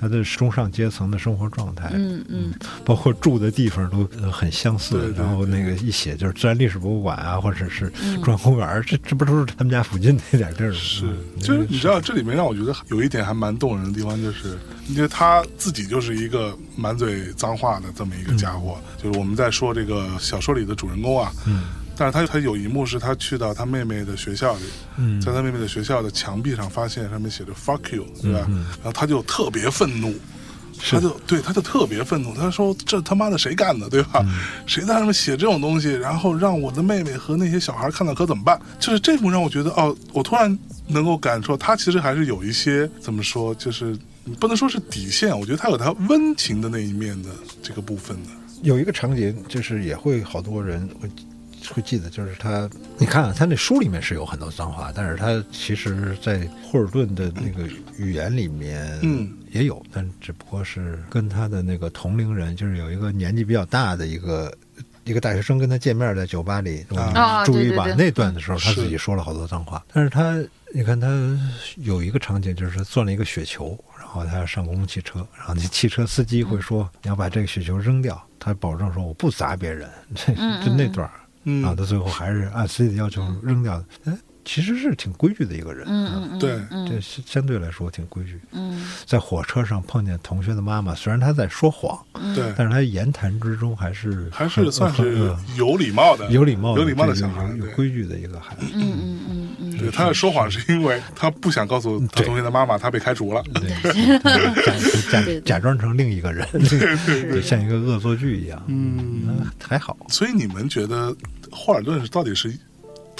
[0.00, 2.52] 他的中上阶层的生活状态，嗯嗯
[2.84, 4.98] 包括住的地方都呃很相似。
[4.98, 10.78] 对对然后那个一写就是自然历史博物馆啊，或者是嗯中央公园儿，这这不都是他们家附近那点地儿吗？
[10.80, 18.78] 是嗯，就是你知道，这里面让我觉得有一点还蛮动人的地方，就是因为他自己就是一个满嘴脏话的这么一个家伙。
[19.02, 21.64] 就是我们在说这个小说里的主人公啊，嗯
[22.00, 24.62] 但是他他有一幕是他去到他妹妹的学校里，
[24.96, 28.46] 嗯在他妹妹的学校的墙壁上发现上面写着 “fuck you”，对吧？
[28.48, 30.14] 嗯然后他就特别愤怒。
[30.88, 32.34] 他就对，他就特别愤怒。
[32.34, 34.24] 他说：“这他妈的谁干的，对吧？
[34.24, 43.94] 嗯谁在上面写这种东西，然后让我的妹妹和那些小孩看到可怎么办？”就是这幕让我觉得，哦，我突然能够感受，他其实还是有一些怎么说，就是
[44.38, 47.28] 不能说是底线，我觉得他有他温情的那一面的
[47.62, 48.30] 这个部分的。
[48.62, 51.10] 有一个场景，就是也会好多人会
[51.72, 64.52] 会记得，就是他，你看啊，他那书里面是有很多脏话，但是他其实在霍尔顿的那个语言里面，嗯，也有，但只不过是跟他的那个同龄人，就是有一个年纪比较大的一个。
[65.04, 67.86] 一个大学生跟他见面，在酒吧里，啊注意吧。
[67.94, 70.38] 那段的时候，他自己说了好多脏话，但是他，
[70.74, 71.08] 你看他
[71.76, 79.88] 有一个场景，就是他钻了一个雪球，然后他要上公共汽车，然后那汽车司机会说：“你要把这个雪球扔掉。”他保证说：“我不砸别人。
[80.14, 81.12] ”这嗯就那段儿
[81.44, 83.86] 嗯啊，到最后还是按自己的要求扔掉的。
[84.04, 84.18] 哎，
[84.52, 88.40] 其实是挺规矩的一个人，啊嗯对嗯这相相对来说挺规矩。
[88.50, 97.48] 嗯在火车上碰见同学的妈妈，虽然他在说谎，嗯对，但是他言谈之中还是还是算是有礼貌的，有礼貌有礼貌的小孩。
[97.50, 98.66] 有有规矩的一个孩子。
[98.74, 103.40] 嗯嗯嗯嗯对，他的说谎是因为他不想告诉他同学的妈妈他被开除了。
[103.54, 103.70] 对，
[104.64, 108.60] 假假假装成另一个人，对像一个恶作剧一样。
[108.66, 109.96] 嗯，嗯，还好。
[110.08, 111.14] 所以你们觉得
[111.52, 112.52] 霍尔顿是到底是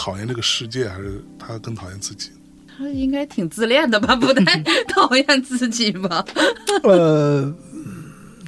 [0.01, 2.31] 讨厌这个世界，还是他更讨厌自己？
[2.79, 4.17] 他应该挺自恋的吧？
[4.17, 6.25] 不太 讨厌自己吧？
[6.85, 7.55] 呃，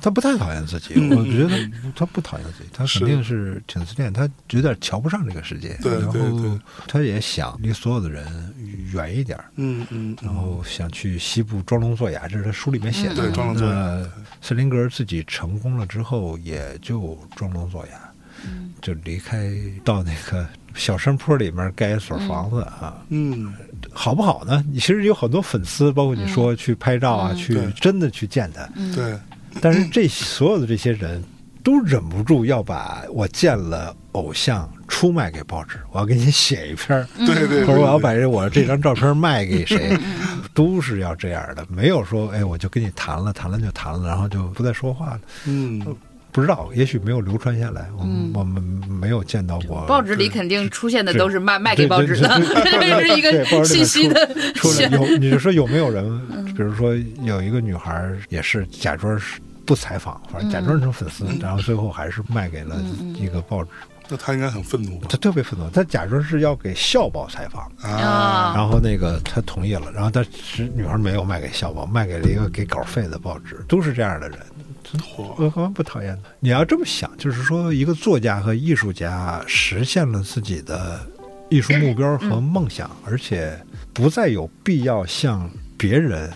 [0.01, 8.25] 他不太讨厌自己，嗯我觉得他不讨厌自己，他肯定是挺自恋，他有点瞧不上这个世界，对然对对后他也想离所有的人
[8.95, 9.39] 远一点。
[9.57, 13.17] 嗯嗯然后想去西部装聋作哑，这是他书里面写的。
[13.17, 14.03] 对装聋作哑
[14.41, 18.11] 斯林格自己成功了之后，也就装聋作哑，
[18.47, 19.53] 嗯就离开
[19.85, 23.53] 到那个小山坡里面盖一所房子啊，嗯。
[23.95, 24.65] 好不好呢？
[24.73, 27.37] 你其实有很多粉丝，包括你说去拍照啊，嗯。
[27.37, 29.19] 去真的去见他，嗯，对，
[29.61, 31.23] 但是这所有的这些人
[31.63, 37.27] 都忍不住要把我见了偶像出卖给报纸，我要给你写一篇儿，嗯。
[37.27, 39.99] 对对，或者我要把这我这张照片卖给谁，
[40.55, 45.21] 都是要这样的，没有说哎我就跟你谈了，谈了就谈了，然后就不再说话了。
[45.47, 45.85] 嗯
[46.33, 49.85] 不知道，也许没有流传下来，我们、嗯我们没有见到过。
[49.87, 63.71] 报纸里肯定出现的都是卖卖给报纸的，这 是一个信息的出来选有，你就说有没有人，嗯比如说有一个女孩儿也是假装是不采访，反正假装成粉丝，然后最后还是卖给了嗯一个报纸。
[64.09, 65.07] 那他应该很愤怒吧？
[65.09, 74.39] 他特别愤怒，他假装是要给校报采访，啊然后那个他同意了，然后但是女孩没有卖给校报，卖给了一个给稿费的报纸，都是这样的人。
[75.01, 76.31] 嚯，我好像不讨厌他。
[76.41, 81.01] 你要这么想，就是说，一个作家和艺术家实现了自己的
[81.51, 83.59] 艺术目标和梦想，而且
[83.93, 86.31] 不再有必要向别人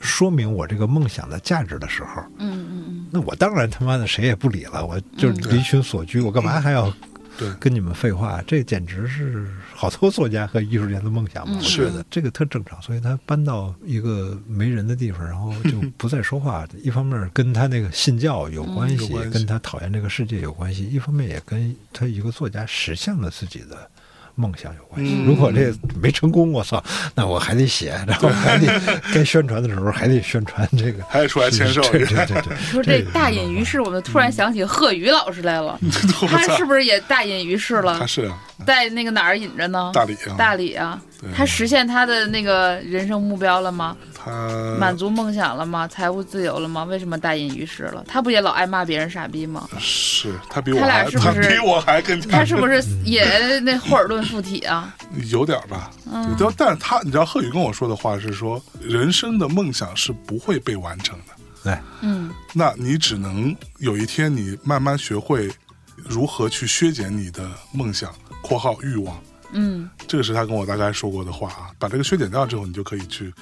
[0.00, 6.92] 说明我这个梦想的价值的时候，嗯嗯嗯，那我当然他妈的谁也不理了，我就离群索居，我干嘛还要
[7.38, 7.48] 对。
[7.60, 8.42] 跟你们废话？
[8.46, 9.46] 这简直是
[9.82, 11.56] 好多作家和艺术家的梦想嘛！
[11.56, 16.64] 嗯我是觉得这个特正常，所以他搬到一个没人的地方，然后就不再说话。
[16.84, 23.90] 一方面跟他那个信教有关系，有关系跟他讨厌这个世界有关系；一方面也跟他一个作家实现了自己的。
[24.34, 25.14] 梦想有关系。
[25.14, 26.82] 嗯如果这没成功，我操，
[27.14, 28.66] 那我还得写， 然后还得
[29.14, 32.56] 该宣传的时候还得宣传这个，还得出来签售对对对对。
[32.70, 35.78] 说这大隐于市，我们突然想起贺宇老师来了，
[36.28, 38.06] 他是不是也大隐于市了他？
[38.06, 39.90] 是啊，在那个哪儿隐着呢？
[39.94, 41.00] 大理啊，大理啊，
[41.34, 43.96] 他实现他的那个人生目标了吗？
[44.24, 45.88] 他满足梦想了吗？
[45.88, 46.84] 财务自由了吗？
[46.84, 48.04] 为什么大隐于市了？
[48.06, 49.68] 他不也老爱骂别人傻逼吗？
[49.78, 54.94] 是他比我他俩还，是不是比我还更他是不是 也那霍尔顿附体啊？
[55.30, 55.90] 有点儿吧？
[56.12, 61.34] 嗯对但是他，你知道贺宇跟我说的话是说，人生的梦想是不会被完成的。
[61.64, 65.50] 对，嗯那你只能有一天，你慢慢学会
[65.96, 68.12] 如何去削减你的梦想
[68.42, 69.16] （括号欲望）。
[69.52, 71.70] 嗯，这个是他跟我大概说过的话啊。
[71.78, 73.32] 把这个削减掉之后，你就可以去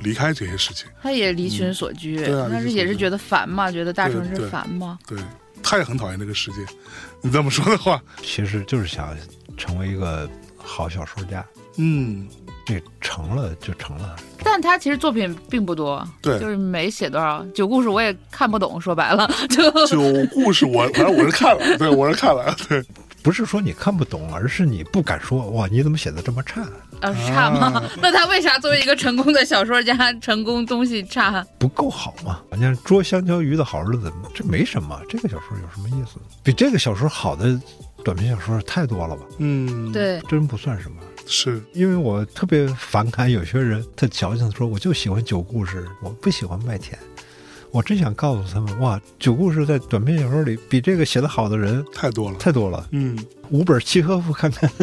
[0.00, 0.86] 离开这些事情。
[1.02, 4.98] 他也离群索居，对啊他是也是觉得烦嘛，觉得大城市烦嘛。
[5.06, 5.18] 对，
[5.62, 6.58] 他也很讨厌这个世界。
[7.22, 9.16] 你这么说的话，其实就是想
[9.56, 11.44] 成为一个好小说家，
[11.76, 12.26] 嗯，
[12.64, 14.16] 这成了就成了。
[14.42, 17.44] 但他其实作品并不多，对就是没写多少。
[17.54, 20.00] 九故事我也看不懂，说白了就九
[20.32, 22.82] 故事我反正我是看了，对我是看了，对，
[23.22, 26.62] 不是说你看不懂，而是你不敢说哇，你怎么写的这么差？
[27.00, 27.66] 啊是差吗？
[27.78, 31.44] 啊 那他为啥作为一个成功的小说家，成功东西差？
[31.58, 32.40] 不够好嘛？
[32.52, 36.18] 你看捉香蕉鱼的好日子，这没什么，这个小说有什么意思？
[36.42, 37.58] 比这个小说好的
[38.04, 39.22] 短篇小说太多了吧？
[39.38, 40.96] 嗯，，对，真不算什么。
[41.26, 46.98] 是，因为我特别反感有些人，他矫情的说我就喜欢酒故事，我不喜欢麦田。
[47.72, 52.84] 我真想告诉他们，哇，九故事在短篇小说里比这个写的好的人太多了，太多了。
[52.90, 53.16] 嗯，
[53.50, 54.68] 五本契诃夫看看，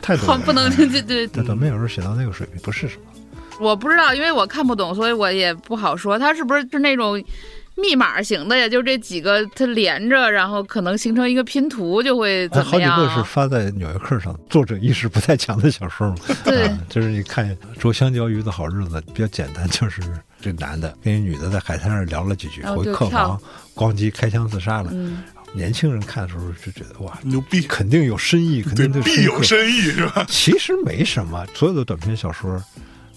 [0.00, 0.38] 太多了。
[0.46, 1.26] 不能对对。
[1.26, 3.02] 但短篇小说写到那个水平不是什么。
[3.60, 6.18] 我不知道，因为我看不懂，所以我也不好说。
[6.18, 7.22] 他是不是是那种
[7.76, 8.68] 密码型的呀？
[8.68, 13.22] 就这几个它连着，然后可能形成一个拼图，就会还怎么样好几个是啊？
[13.24, 16.16] 发在《纽约客》上，作者意识不太强的小说嘛。
[16.44, 20.00] 对啊，就是你看捉香蕉鱼的好日子比较简单，就是
[20.40, 23.40] 这男的跟一女的在海滩上聊了几句，后回客房
[23.74, 24.90] 咣叽开枪自杀了。
[24.92, 29.42] 嗯，年轻人看的时候就觉得哇，牛逼，肯定有深意，肯对，定必有。
[29.42, 30.24] 深意是吧？
[30.28, 32.62] 其实没什么，所有的短篇小说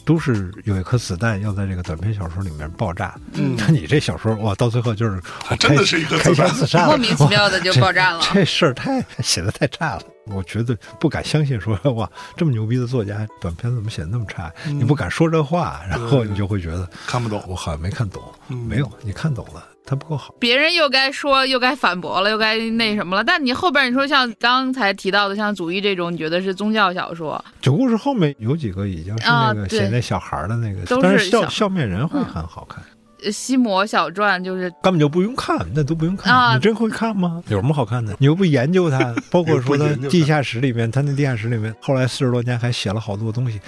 [0.07, 3.13] 都是有一颗子弹要在这个短篇小说里面爆炸。
[3.33, 3.57] 嗯。
[3.57, 5.21] 那你这小说哇，到最后就是
[5.59, 8.21] 真的是一个开枪自杀，莫名其妙的就爆炸了。
[8.23, 14.49] 这这事儿太写的太差了，我觉得不敢相信说哇，这么牛逼的作家，短篇怎么写的那么差？
[14.65, 18.23] 你不敢说这话，然后你就会觉得看不懂，我好像没看懂。
[18.47, 18.57] 嗯。
[18.59, 20.35] 没有，你看懂了，它不够好。
[20.37, 23.23] 别人又该说又该反驳了，又该那什么了。
[23.23, 27.43] 但你后边你说像刚才提到的像祖义这种，你觉得是宗教小说？
[27.61, 32.83] 九故事后面有几个已经是那个写那小孩儿的那个，都但是笑笑面人会嗯很好看。
[33.23, 36.31] 呃西摩小传就是根本就不用看，那都不用看。
[36.31, 37.41] 啊你真会看吗？
[37.47, 38.15] 有什么好看的？
[38.19, 43.59] 你又不研究它，包括 说它地下室里面，它那地下室里面，后来四十多年还写了好多东西，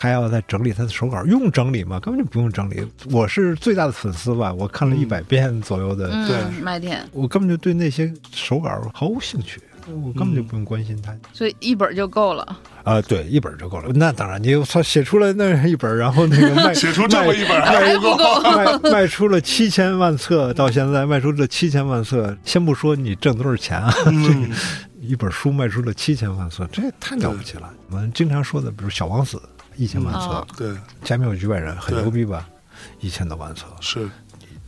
[0.00, 2.00] 还要再整理他的手稿，用整理吗？
[2.00, 2.82] 根本就不用整理。
[3.10, 9.60] 我是最大的粉丝吧，我看了一百遍左右的，对嗯麦田，我根本就对那些手稿毫无兴趣。
[9.86, 12.58] 我根本就不用关心它所以一本就够了。
[12.84, 13.90] 啊、对，一本就够了。
[13.94, 24.50] 那当然，你操写出来那一本，然后那个卖 写出这么一本卖还不够，卖卖出了七千万册，到现在卖出这七千万册，先不说你挣多少钱啊，嗯，
[25.00, 27.68] 一本书卖出了七千万册，这也太了不起了。
[27.88, 29.36] 我们经常说的，比如《小王子》
[29.80, 30.46] 一千万册，哦。
[30.56, 30.68] 对，
[31.02, 32.46] 《加缪局外人》很牛逼吧？
[33.00, 34.08] 一千多万册，是。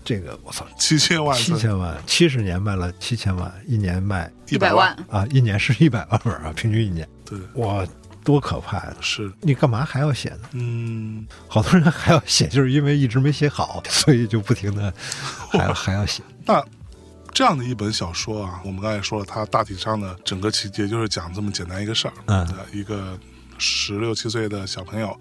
[0.05, 7.87] 这个我操，七千万册，七千万，七十年卖了七千万，一年卖一百万，啊，一年是一百万本啊，平均一年，对，哇，
[8.25, 8.97] 多可怕呀！
[9.01, 10.41] 是，你干嘛还要写呢？
[10.55, 14.93] 嗯，好多人还要写，就是因为一直没写好， 所以就不停的
[15.51, 16.21] 还要 还要写。
[16.45, 16.61] 那
[17.33, 23.17] 这样的一本小说啊，我们刚才说了，它大体上的整个情节就是讲这么简单一个事儿，嗯呃一个
[23.63, 25.17] 十六七岁的小朋友。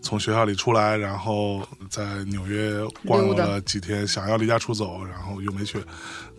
[0.00, 1.60] 从学校里出来，然后
[1.90, 2.72] 在纽约
[3.04, 5.76] 逛了几天，想要离家出走，然后又没去，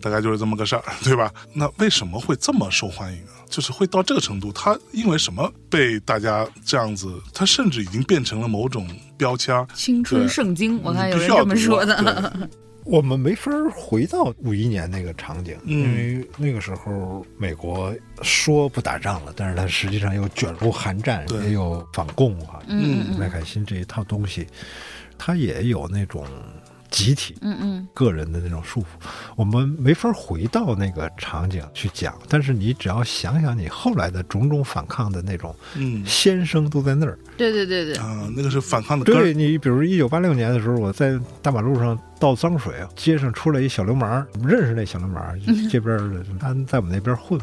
[0.00, 1.30] 大概就是这么个事儿， 对吧？
[1.52, 3.44] 那为什么会这么受欢迎啊？
[3.50, 7.12] 就是会到这个程度，他因为什么被大家这样子？
[7.34, 8.88] 他甚至已经变成了某种
[9.18, 9.66] 标签儿。
[9.74, 12.48] 青春圣经，我看有人这么说的。
[12.90, 15.78] 对我们没法回到五一年那个场景，嗯。
[15.80, 21.44] 因为那个时候美国说不打仗了，但是它实际上又卷入韩战，对。
[21.44, 24.46] 也有反共啊，嗯嗯麦凯辛这一套东西，
[25.16, 26.26] 它也有那种
[26.90, 28.84] 集体嗯嗯个人的那种束缚，
[29.36, 32.14] 我们没法回到那个场景去讲。
[32.28, 37.18] 但是你只要想想你后来的种种反抗的那种嗯先声都在那儿。
[37.36, 45.38] 对对对对，啊，那个是反抗的根，对你，比如一九八六年的时候，我在大马路上倒脏水，街上出来一小流氓，我们认识那小流氓，
[45.70, 47.40] 这边的他在我们那边混。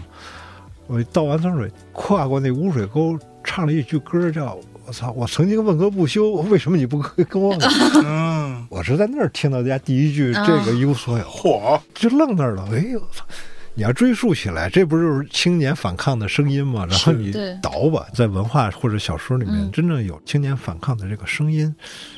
[0.85, 4.57] 我倒完脏水，跨过那污水沟，唱了一句歌，叫
[4.87, 6.97] “我操，我曾经问个不休，为什么你不
[7.29, 7.67] 跟我走？”
[8.05, 12.65] 嗯，我是在那儿听到人家第一句啊这个一无所有，嚯，就愣那儿了。
[12.71, 13.25] 哎呦，我操！
[13.77, 16.83] 你要追溯起来，这不就是青年反抗的声音吗？
[16.89, 19.71] 然后你倒吧，在文化或者小说里面，嗯。
[19.71, 21.71] 真正有青年反抗的这个声音，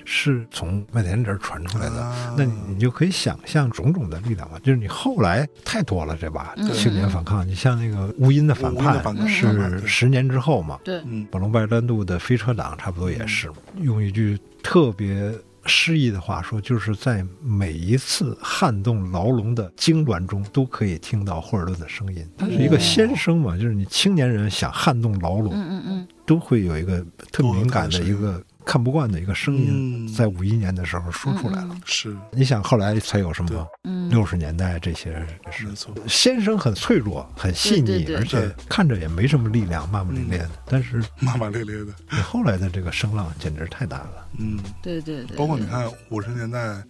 [0.05, 2.01] 是从麦田这儿传出来的。
[2.01, 2.33] 啊。
[2.37, 6.71] 那你你就可以想象种种的力量吧，就是你后来太多了，这把嗯。
[6.71, 9.85] 青年反抗，你像那个乌音的反叛是嗯。
[9.85, 11.27] 十年之后嘛，对，嗯。
[11.29, 13.51] 保隆拜占度的飞车党差不多也是，
[13.81, 15.29] 用一句特别
[15.65, 22.25] 诗意的话说，就是在每一次撼动牢笼的痉挛中，都可以听到霍尔顿的声音。
[22.37, 30.13] 他是一个先生嘛，就是你青年人想撼动牢笼，嗯嗯嗯，都会有一个特敏感的一哦个看不惯的一个声音，嗯。
[30.13, 31.75] 在五一年的时候说出来了。
[31.85, 32.15] 是。
[32.31, 34.07] 你想后来才有什么嗯。
[34.11, 35.65] 六十年代这些是？
[35.65, 38.15] 没错，先生很脆弱、很细腻，对对对。
[38.17, 40.49] 而且看着也没什么力量，骂骂咧咧的。
[40.67, 44.27] 但是骂骂咧咧的，你后来的这个声浪简直太大了。
[44.37, 46.83] 嗯，对对对，对，包括你看五十年代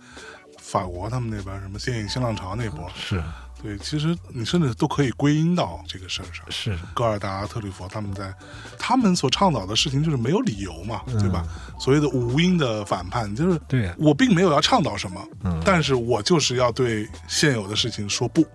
[0.58, 3.24] 法国他们那边什么电影新浪潮那波，是
[3.62, 6.46] 对，其实你甚至都可以归因到这个事儿上。
[6.50, 8.34] 是，戈尔达、特吕弗他们在
[8.78, 11.44] 他们所倡导的事情就是没有理由嘛，嗯对吧？
[11.80, 13.60] 所谓的无因的反叛，就是
[13.98, 18.46] 我并没有要倡导什么，嗯但是我就是要对现有的事情说不。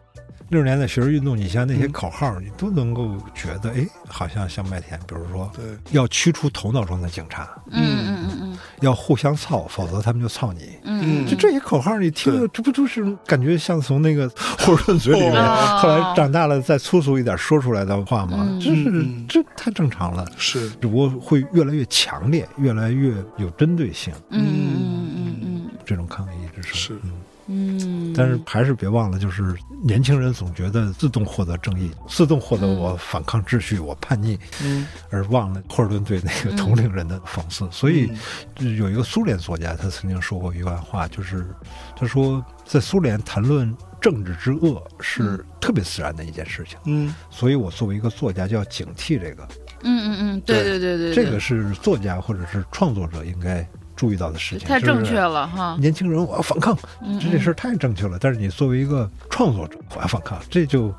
[0.50, 1.92] 六十年代学生运动，你像那些嗯。
[1.92, 8.38] 口号，你都能够觉得，哎，好像像麦田，比如说对，要驱除头脑中的警察，嗯嗯嗯。
[8.42, 10.78] 嗯要互相操，否则他们就操你。
[10.84, 14.28] 嗯，就这些口号，你听了，这不就是感觉像从那个
[14.58, 15.78] 霍尔顿嘴里面，哦。
[15.80, 18.46] 后来长大了再粗俗一点说出来的话吗？
[18.48, 24.12] 嗯这是嗯这太正常了，是，只不过会越来越强烈，越来越有针对性。
[24.30, 26.74] 嗯嗯嗯嗯这种抗议之声。
[26.74, 26.94] 是
[27.46, 27.78] 嗯。
[27.84, 34.86] 嗯，但是还是别忘了，就是年轻人总觉得自动获得正义，自动获得我反抗秩序，我叛逆，嗯。
[35.10, 37.68] 而忘了霍尔顿对那个同龄人的讽刺。
[37.70, 38.10] 所以
[38.58, 41.46] 有一个苏联作家，他曾经说过一段话，就是
[41.96, 46.78] 他说，在苏联谈论政治之恶是特别自然的一件事情。
[46.84, 47.14] 嗯。
[47.30, 49.46] 所以我作为一个作家，就要警惕这个，
[49.82, 53.66] 嗯嗯嗯，对对对对，这个是作家或者是创作者应该
[53.96, 54.68] 注意到的事情。
[54.68, 58.18] 太正确了哈，年轻人，我要反抗，嗯这件事儿太正确了。
[58.20, 60.92] 但是你作为一个创作者，我要反抗，这就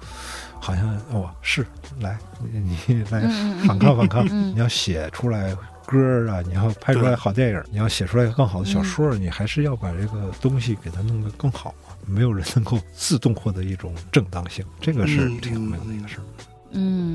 [0.60, 1.66] 好像哦，是
[2.00, 2.18] 来
[2.52, 3.22] 你你来
[3.66, 11.94] 反抗反抗，嗯你要写出来歌儿啊，你要拍出来好电影，你要写出来更好的小说，你还是要把这个东西给它弄得更好嘛。
[12.08, 16.24] 没有人能够自动获得一种正当性，这个是嗯挺重要的一个事儿。
[16.38, 16.46] 嗯，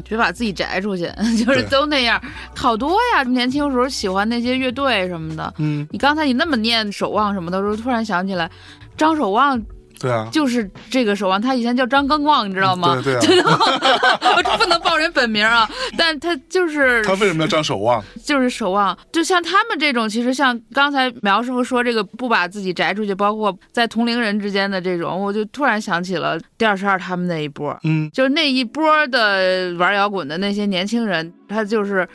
[0.07, 1.05] 别把自己摘出去，
[1.45, 2.21] 就是都那样，
[2.57, 3.23] 好多呀。
[3.23, 5.53] 年轻时候喜欢那些乐队什么的。
[5.59, 8.51] 嗯，你刚才你那么念《守望》什么的时候，突然想起来，
[8.97, 9.61] 张守望
[10.01, 13.01] 对啊，就是这个守望，他以前叫张刚旺，你知道吗？
[13.05, 13.59] 对对啊，
[14.37, 18.03] 我不能报人本名啊，但他就是他为什么要张守望？
[18.25, 28.11] 就是守望，就像他们这种，其实像刚才苗师傅说这个不把自己摘出去，包括在同龄人之间的这种，我就突然想起了第二十二他们那一波，嗯。
[28.13, 32.09] 就是那一波的玩摇滚的那些年轻人，他就是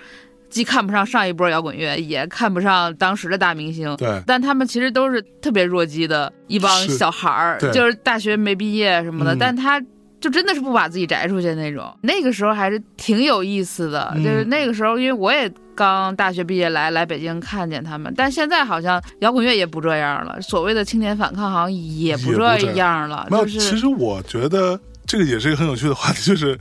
[0.50, 3.96] 既看不上上一波摇滚乐，也看不上当时的大明星。
[3.98, 9.82] 对，但他们其实都是特别弱鸡的一帮小孩儿，就是大学没毕业什么的，嗯但他
[10.22, 11.96] 就真的是不把自己摘出去那种。
[12.02, 26.58] 那个时候还是挺有意思的，嗯就是那个时候，因为我也刚大学毕业来来北京看见他们，但现在好像摇滚乐也不这样了，所谓的青年反抗好像也不这这样样了，没有，就是其实我觉得这个也是一个很有趣的话题，就是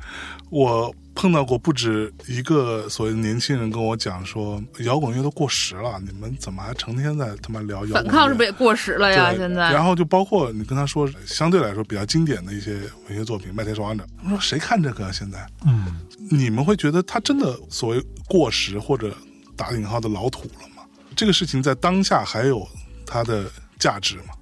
[0.51, 7.95] 我碰到过不止一个所谓的年轻人跟我讲说，摇滚乐都过时了，你们怎么还成天在他妈聊摇滚乐？
[7.95, 9.33] 反抗是不是也过时了呀？
[9.35, 15.13] 现在然后就包括你跟他说相对来说比较经典的一些文学作品，《麦田守望者》，他说谁看这个啊？
[15.13, 16.01] 现在嗯，
[16.31, 19.17] 你们会觉得他真的所谓过时或者
[19.57, 20.83] 打引号的老土了吗？
[21.17, 22.67] 这个事情在当下还有
[23.07, 23.45] 它的
[23.79, 24.34] 价值吗？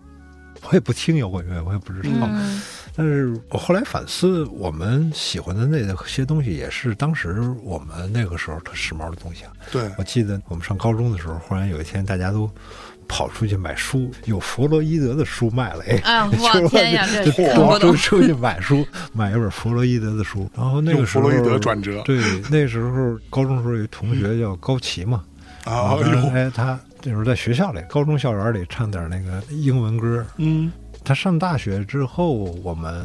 [0.63, 2.27] 我也不听摇滚乐，我也不知道。
[2.31, 2.63] 嗯
[2.95, 9.53] 但是我后来反思，我们喜欢的那些东西，也是当时我们那个时候特时髦的东西啊。
[9.71, 12.51] 对，我记得我们上高中的时候，忽然有一天大家都
[13.09, 17.09] 跑出去买书，有弗洛伊德的书卖了，哎，啊，我就是天呀，
[17.81, 20.47] 这出去买书，买一本弗洛伊德的书。
[20.55, 25.25] 然后那个时候，弗洛伊德转折对，那时候高中时候有一同学叫高奇嘛，
[25.65, 30.25] 啊，然后哟，哎，他那时候在学校里，高中校园里唱点那个英文歌。
[30.37, 30.73] 嗯，
[31.05, 32.33] 他上大学之后，
[32.63, 33.05] 我们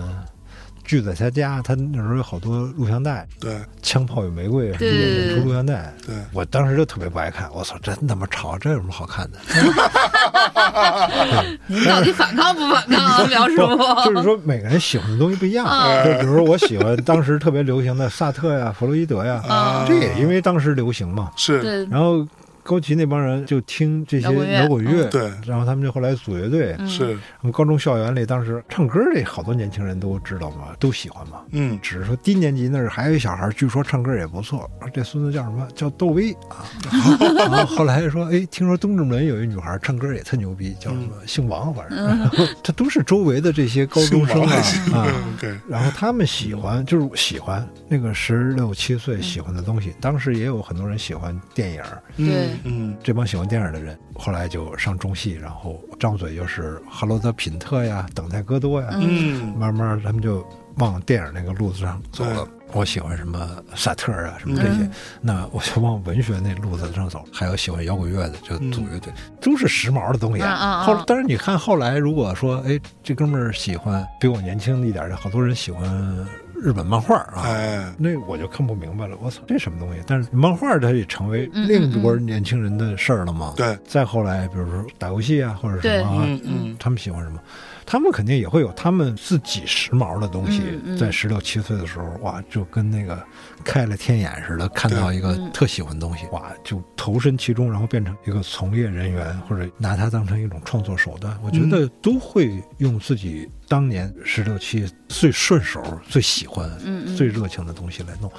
[0.84, 5.94] 聚在他家，他那时候有好多录像带，对《枪炮与玫瑰》对对对演出录像带。
[6.06, 9.40] 对，我当时就特别不爱看，我操，真他妈吵，这有什么好看的？
[11.68, 13.78] 您到底反抗不反抗啊， 苗师傅？
[14.06, 15.66] 就是说每个人喜欢的东西不一样。
[15.68, 21.32] 嗯就比如说我喜欢当时特别流行的萨特呀、弗洛伊德呀，啊这也因为当时流行嘛。
[21.36, 22.26] 是，然后
[22.68, 26.76] 高奇那帮人就听这些摇滚乐对然后他们就后来组乐队。
[26.80, 31.44] 嗯是，我们高中校园里当时唱歌这好多年轻人都知道嘛，都喜欢嘛。
[31.52, 34.70] 嗯，只是说低年级那儿还有一小孩，据说唱歌也不错。
[34.94, 35.66] 这孙子叫什么？
[35.74, 36.66] 叫窦唯啊。
[37.38, 41.08] 然后后来说，哎，听说东直门有一女孩唱歌也特牛逼，叫什么？
[41.26, 42.30] 姓王，反正。
[42.62, 44.56] 这都是周围的这些高中生啊
[44.94, 45.08] 啊。
[45.08, 49.94] 嗯，对，然后他们喜欢，就是喜欢那个十六七岁喜欢的东西。
[50.02, 51.82] 当时也有很多人喜欢电影，
[52.18, 52.50] 对。
[52.64, 60.46] 嗯，这帮喜欢电影的人，后来就上中戏，然后张嘴就是哈罗德·品特呀、等待戈多呀，嗯，慢慢他们就
[60.76, 62.48] 往电影那个路子上走了。
[62.74, 64.92] 我喜欢什么萨特啊，什么这些，嗯。
[65.22, 67.24] 那我就往文学那路子上走。
[67.32, 70.54] 还有喜欢摇滚乐的，就组乐队，嗯都是时髦的东西啊。
[70.54, 76.28] 嗯嗯嗯后，但是你看后来，如果说，哎，这哥们儿喜欢比我年轻一点的，好多人喜欢
[76.62, 77.44] 日本漫画啊。
[77.44, 80.02] 哎，那我就看不明白了，我操，这什么东西？
[80.08, 83.54] 但是漫画它也成为另一波年轻人的事儿了嘛。
[83.56, 87.40] 对，再后来，比如说打游戏啊，或者什么啊，嗯嗯，他们喜欢什么？
[87.86, 90.62] 他们肯定也会有他们自己时髦的东西。
[90.72, 93.24] 嗯嗯在十六七岁的时候，哇，就跟那个
[93.68, 101.38] 开了天眼似的，看到一个嗯特喜欢的东西，哇，就投身其中，然后变成一个从业人员，或者拿它当成一种创作手段。
[101.44, 108.32] 我觉得都会用自己当年十六七最顺手、最喜欢、嗯嗯最热情的东西来弄。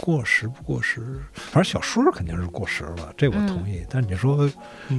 [0.00, 3.84] 过时不过时，反正小说肯定是过时了，这我同意。
[3.90, 4.50] 但你说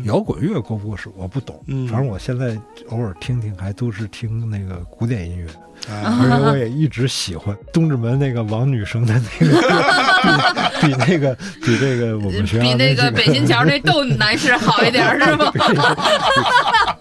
[0.04, 1.60] 摇滚乐过不过时，我不懂。
[1.66, 2.56] 嗯反正我现在
[2.90, 5.48] 偶尔听听，还都是听那个古典音乐，
[5.90, 15.52] 哎，而且我也一直喜欢东直门那个王女生的那个，比比那个比这个我们学校比那个个北新桥那窦男士好一点是吗？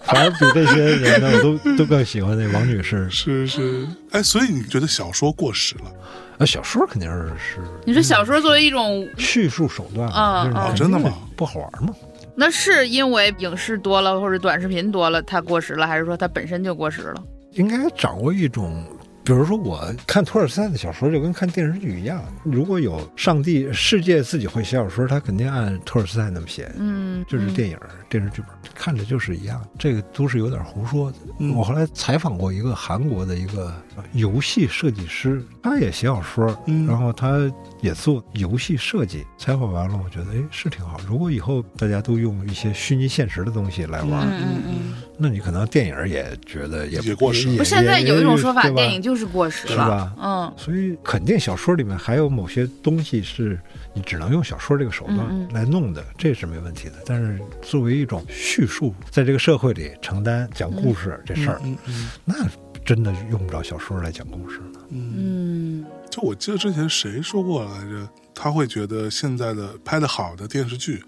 [0.03, 3.07] 反正比这些人呢，我都都更喜欢那王女士。
[3.09, 5.91] 是是，哎，所以你觉得小说过时了？
[6.37, 11.93] 那，小说肯定是是你说小说作为一种，叙述手段，啊啊真的吗不好玩吗？
[12.35, 17.21] 那是因为影视多了或者短视频多了，它过时了，还是说它本身就过时了？
[17.53, 18.83] 应该掌握一种，
[19.23, 22.23] 比如说我看托尔斯泰的小说，就跟看电视剧一样。
[22.43, 27.77] 如果有上帝世界自己会写小说，他肯定按托尔斯泰那么写，嗯，就是电影、
[28.09, 29.61] 电视剧本，看着就是一样。
[29.77, 31.17] 这个都是有点胡说的。
[31.39, 39.25] 嗯我后来采访过一个韩国的一个呃游戏设计师，他也写小说，嗯然后他也做游戏设计。
[39.37, 40.99] 采访完了，我觉得哎是挺好。
[41.07, 44.93] 如果以后大家都用一些虚拟现实的东西来玩，嗯嗯嗯。
[45.21, 53.59] 那你可能电影也觉得也也过时也不，现在有一种说法，电影就是过时了是吧，嗯所以肯定小说里面还有某些东西是
[53.93, 56.95] 你只能用小说这个手段来弄的，这是没问题的。
[57.05, 62.35] 但是作为一种叙述，在这个社会里承担讲故事这事儿，嗯嗯那
[62.83, 64.79] 真的用不着小说来讲故事呢。
[64.89, 71.03] 嗯，嗯就我记得之前谁说过来着，他会觉得现在的拍的好的电视剧，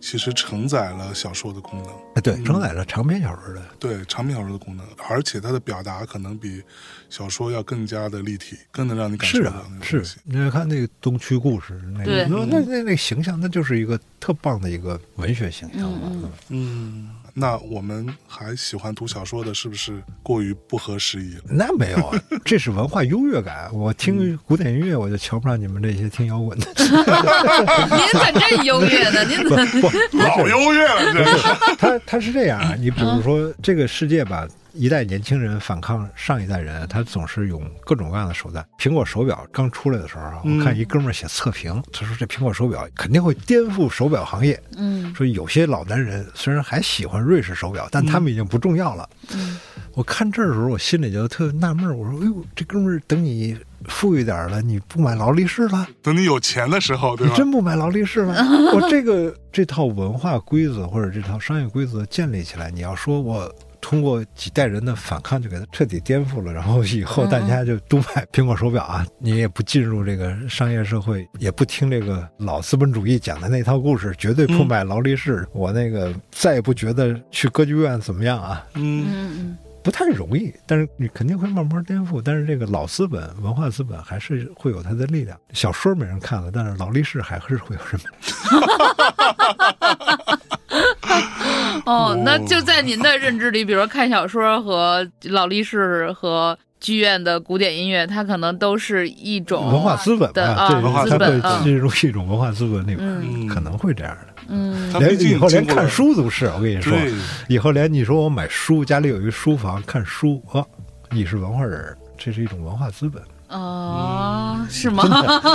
[0.00, 6.62] 其实承载了小说的功能，哎，对，承载了长篇小说的，对长篇小说的功能，而且它的表达可能比
[7.10, 9.50] 小说要更加的立体，更能让你感受到
[9.82, 10.18] 是啊是。
[10.24, 16.30] 你要看那个东区故事，那个那那那那形象，那就是一个特棒的一个文学形象嘛。
[16.48, 21.44] 嗯，那我们还喜欢读小说的，是不是过于不合时宜了？
[21.48, 23.70] 那没有啊，这是文化优越感。
[23.72, 26.66] 我听古典音乐，我就瞧不上你们这些听摇滚的。
[26.76, 26.86] 您
[28.12, 29.90] 咋这优越呢，您怎么？
[30.12, 31.76] 老优越了，这是。
[31.78, 38.64] 他他是这样啊，你比如说这个世界吧，一代年轻人反抗上一代人，他总是用各种各样的手段。
[38.78, 44.60] 苹果手表刚出来的时候我看一哥们儿写测评，他说这苹果手表肯定会颠覆手表行业。
[44.76, 49.08] 嗯说有些老男人虽然还喜欢瑞士手表，但他们已经不重要了。
[49.32, 49.58] 嗯
[49.94, 55.88] 我看这儿的时候，我心里就特纳闷儿，我说：“哎呦，这哥们儿等你富裕点儿了，你不买劳力士了？
[56.00, 57.32] 等你有钱的时候，对吧？
[57.32, 58.32] 你真不买劳力士了？
[58.74, 75.46] 我这个这套文化规则或者这套商业规则建立起来，你要说我通过几代人的反抗就给它彻底颠覆了，然后以后大家就都买苹果手表啊，你也不进入这个商业社会，也不听这个老资本主义讲的那套故事，绝对不买劳力士。
[75.52, 82.20] 我那个再也不觉得去歌剧院怎么样啊，嗯嗯嗯不太容易，但是你肯定会慢慢颠覆。
[82.22, 85.38] 但是这个老资本、文化资本还是会有它的力量。
[85.52, 88.10] 小说没人看了，但是劳力士还是会有人买。
[91.88, 104.34] 哦，那就在您的认知里，比如说看小说和劳力士和剧院的古典音乐，它可能都是一种文化资本吧，的啊这文化它资本进入一种文化资本里边，可能会这样的。
[104.48, 104.92] 嗯。
[104.98, 106.94] 连以后连看书都是，我跟你说，
[107.48, 110.66] 以后连你说我买书，家里有一个书房看书，哦，
[111.10, 114.37] 你是文化人，这是一种文化资本，哦，
[114.68, 115.02] 是吗？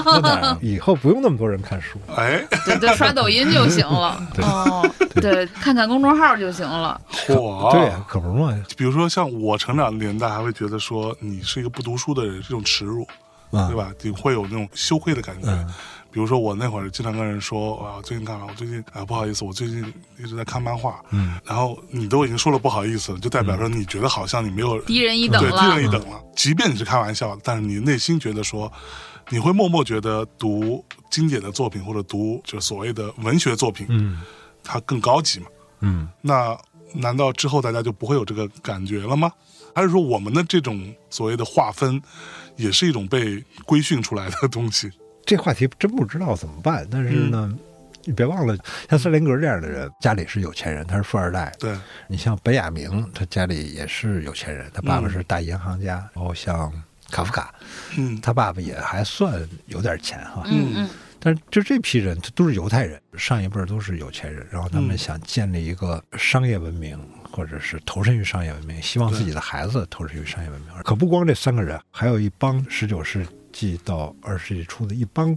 [0.62, 4.22] 以后不用那么多人看书，哎，对对，刷抖音就行了。
[4.34, 4.44] 对。
[4.44, 7.00] 哦，对，看看公众号就行了。
[7.12, 13.08] 嚯，对呀，可不是嘛，比如说像我成长的年代，还会觉得说你是一个不读书的人，这种耻辱，
[13.54, 13.94] 啊对，吧？
[14.02, 15.48] 你会有那种羞愧的感觉。
[15.50, 15.74] 嗯
[16.14, 18.46] 比如说我那会儿经常跟人说啊，最近干嘛？
[18.48, 19.84] 我最近啊不好意思，我最近
[20.20, 21.02] 一直在看漫画。
[21.10, 26.24] 嗯，然后你都已经说了不好意思了，就代表说你觉得好像你没有低人一等对低了人一等了。
[26.36, 28.72] 即便你是开玩笑，但是你内心觉得说，
[29.30, 34.22] 你会默默觉得读经典的作品或者读就所谓的文学作品，嗯
[34.64, 35.48] 它更高级嘛？
[35.80, 36.56] 嗯，那
[36.94, 39.32] 难道之后大家就不会有这个感觉了吗？
[39.76, 42.02] 还是说我们的这种所谓的划分，
[42.56, 44.92] 也是一种被规训出来的东西？
[45.26, 47.50] 这话题真不知道怎么办，但是呢。
[47.52, 47.60] 嗯
[48.06, 48.54] 你别忘了，
[48.90, 51.50] 像斯林格这样的人，家里是有钱人，他是富二代。
[51.58, 51.74] 对，
[52.10, 56.06] 你像本雅明，他家里也是有钱人，他爸爸是大银行家。
[56.14, 56.70] 然后像
[57.10, 57.56] 卡夫卡，
[57.96, 60.44] 嗯他爸爸也还算有点钱哈。
[60.48, 67.00] 嗯嗯但是就这批人，他都是犹太人，上一辈都是有钱人，然后他们嗯想建立一个商业文明，
[67.36, 70.70] 或者是投身于商业文明，希望自己的孩子投身于商业文明。
[70.84, 75.36] 可不光这三个人，还有一帮十九世纪到二十世纪初的一帮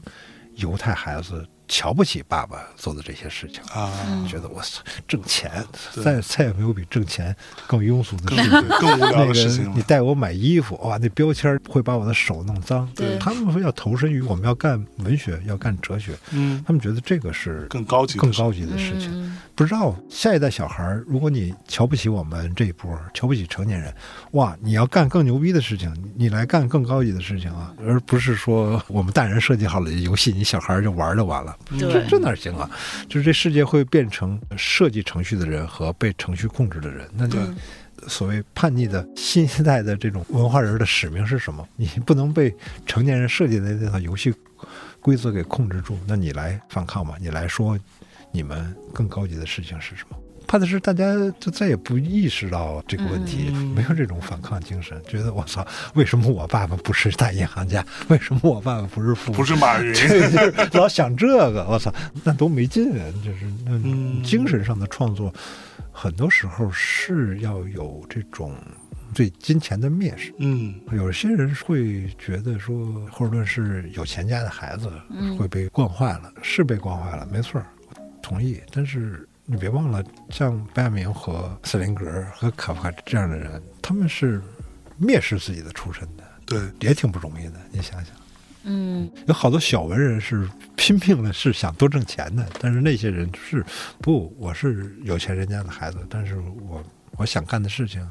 [0.56, 3.62] 犹太孩子瞧不起爸爸做的这些事情。
[3.72, 5.64] 啊，嗯觉得我操，挣钱，
[6.02, 7.34] 再再也没有比挣钱
[7.66, 8.68] 更庸俗的事情。
[8.80, 9.82] 更无聊 那个的事情了你。
[9.82, 12.88] 带我买衣服，哇，那标签会把我的手弄脏。
[12.94, 19.10] 对他们说要投身于我们要干文学，要干哲学，嗯，他们觉得这个是更高级更高级的事情。
[19.12, 23.90] 嗯不知道下一代小孩儿，如果你瞧不起我们这一波，瞧不起成年人，
[24.32, 31.55] 哇，你要干更牛逼的事情，你来干更高级的事情啊，而不是说我们大人设计好了游戏，你小孩儿就玩儿就完了。
[31.78, 32.70] 这这哪行啊？
[33.08, 37.08] 就是这世界会变成设计程序的人和被程序控制的人。
[37.14, 37.38] 那就
[38.08, 41.66] 所谓叛逆的新一代的这种文化人的使命是什么？
[41.76, 42.54] 你不能被
[42.86, 44.32] 成年人设计的那套游戏
[45.00, 47.78] 规则给控制住，那你来反抗吧，你来说
[48.30, 50.16] 你们更高级的事情是什么？
[50.46, 51.04] 怕的是大家
[51.40, 57.84] 就再也不意识到这个问题，嗯 没有这种反抗精神，觉得我操，为什么我爸爸不是大银行家？
[58.08, 59.36] 为什么我爸爸不是富翁？
[59.36, 61.92] 不是马云， 就是老想这个，我操，
[62.24, 63.04] 那多没劲啊！
[63.24, 65.32] 就是那嗯精神上的创作，
[65.92, 68.54] 很多时候是要有这种
[69.14, 70.32] 对金钱的蔑视。
[70.38, 72.76] 嗯有些人会觉得说，
[73.10, 77.66] 霍尔顿是有钱家的孩子，嗯会被惯坏了，是被惯坏了，没错儿，
[78.22, 78.60] 同意。
[78.72, 84.42] 但是你别忘了，像白亚明和斯林格和卡夫卡这样的人，他们是
[85.00, 87.54] 蔑视自己的出身的，对，也挺不容易的。
[87.70, 88.14] 你想想。
[88.68, 93.64] 嗯有好多小文人是拼命的，是想多挣钱的，但是那些人是
[94.02, 96.36] 不，我是有钱人家的孩子，但是
[96.68, 96.82] 我
[97.16, 98.04] 我想干的事情，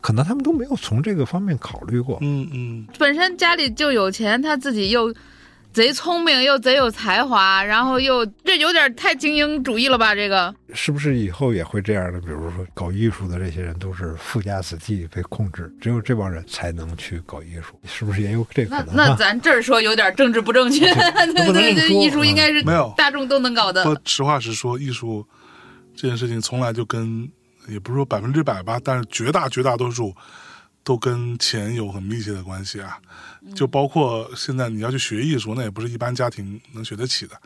[0.00, 2.16] 可能他们都没有从这个方面考虑过。
[2.22, 5.14] 嗯嗯，本身家里就有钱，他自己又
[5.78, 10.12] 贼聪明，又贼有才华，然后又这有点太精英主义了吧？
[10.12, 12.20] 这个是不是以后也会这样的？
[12.20, 19.06] 比如说搞艺术的这些人都是富家子弟被控制，只有这帮人才能去搞艺术，是不是也有这可那能啊？
[19.10, 23.84] 那咱这儿说有点政治不正确，对不能对对，艺术应该是没有大众都能搞的。
[23.84, 25.24] 说，实话实说，艺术
[25.94, 27.30] 这件事情从来就跟
[27.68, 30.12] 也不是说百分之百吧，但是绝大绝大多数
[30.82, 32.98] 都跟钱有很密切的关系啊。
[33.54, 37.40] 就包括现在你要去学艺术，那也不是一般家庭能学得起的，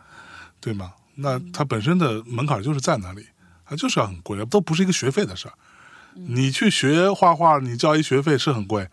[0.60, 0.92] 对吗？
[1.14, 3.26] 那它本身的门槛就是在那里，
[3.66, 5.54] 它就是要很贵，都不是一个学费的事儿。
[6.14, 8.88] 你去学画画，你交一学费是很贵，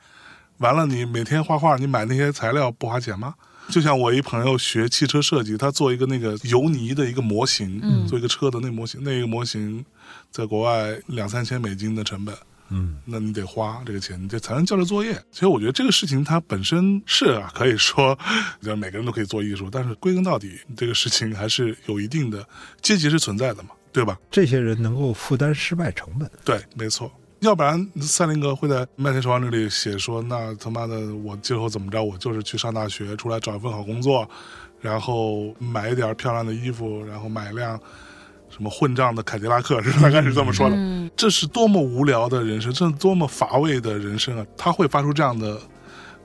[0.57, 3.35] 完了你每天画画，你买那些材料不花钱吗？
[3.69, 9.85] 就像我一朋友学汽车设计，他做一个那个油泥的一个模型，嗯做一个车的那模型，那个模型
[10.31, 12.35] 在国外两三千美金的成本，
[12.69, 15.13] 嗯，那你得花这个钱，你这才能交这作业。
[15.31, 18.17] 其实我觉得这个事情它本身是啊，可以说，
[18.61, 22.45] 就是每个人都可以做艺术，但是归根到底，这个事情还是有一定的
[22.81, 24.17] 阶级是存在的嘛，对吧？
[24.29, 32.03] 这些人能够负担失败成本，对，没错，要不然赛林格会在《麦田守望者》里写说，那他妈的我今后怎么着？
[32.03, 34.29] 我就是去上大学，出来找一份好工作，
[34.79, 37.79] 然后买一点漂亮的衣服，然后买一辆
[38.59, 40.75] 什么混账的凯迪拉克，是大概是这么说的。
[40.75, 44.45] 嗯这是多么无聊的人生，这是多么乏味的人生啊！
[44.55, 45.57] 他会发出这样的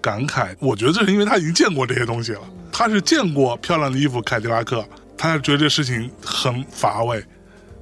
[0.01, 2.41] 感慨，我觉得这是因为他已经见过这些东西了，
[2.71, 4.85] 他是见过漂亮的衣服、凯迪拉克，
[5.17, 7.25] 他觉得这事情很乏味。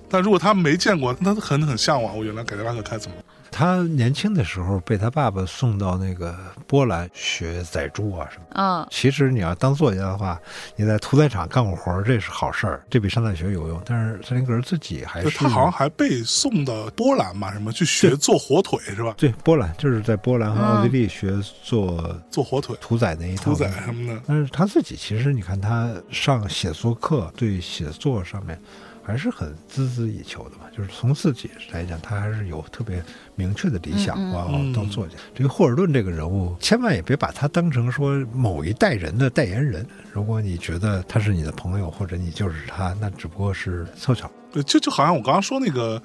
[0.09, 2.16] 但如果他没见过，那他可能很向往。
[2.16, 3.16] 我原来凯迪拉克开怎么？
[3.53, 6.35] 他年轻的时候被他爸爸送到那个
[6.66, 8.45] 波兰学宰猪啊什么。
[8.55, 10.41] 嗯其实你要当作家的话，
[10.74, 13.81] 你在屠宰场干过活儿，这是好事儿，这比上大学有用。
[13.85, 19.15] 但是塞林格自己还是他好像还被送到波兰嘛，什么去学做火腿是吧？
[19.16, 24.20] 对波兰，就是在波兰和奥地嗯利学做做火腿、屠宰那一套屠宰什么的。
[24.27, 28.59] 但是他自己其实，你看他上写作课，对写作上面
[29.03, 30.62] 还是很孜孜以求的嘛。
[30.77, 33.05] 就是从自己来讲，他还是有特别
[33.35, 35.15] 明确的理想，嗯嗯我要嗯当作家。
[35.35, 39.87] 这个霍尔顿这个人物，千万也别把他当成说某一代人的代言人。
[40.12, 44.31] 如果你觉得他是你的朋友，或者你就是他，那只不过是凑巧。
[44.51, 46.01] 对，就就好像我刚刚说那个《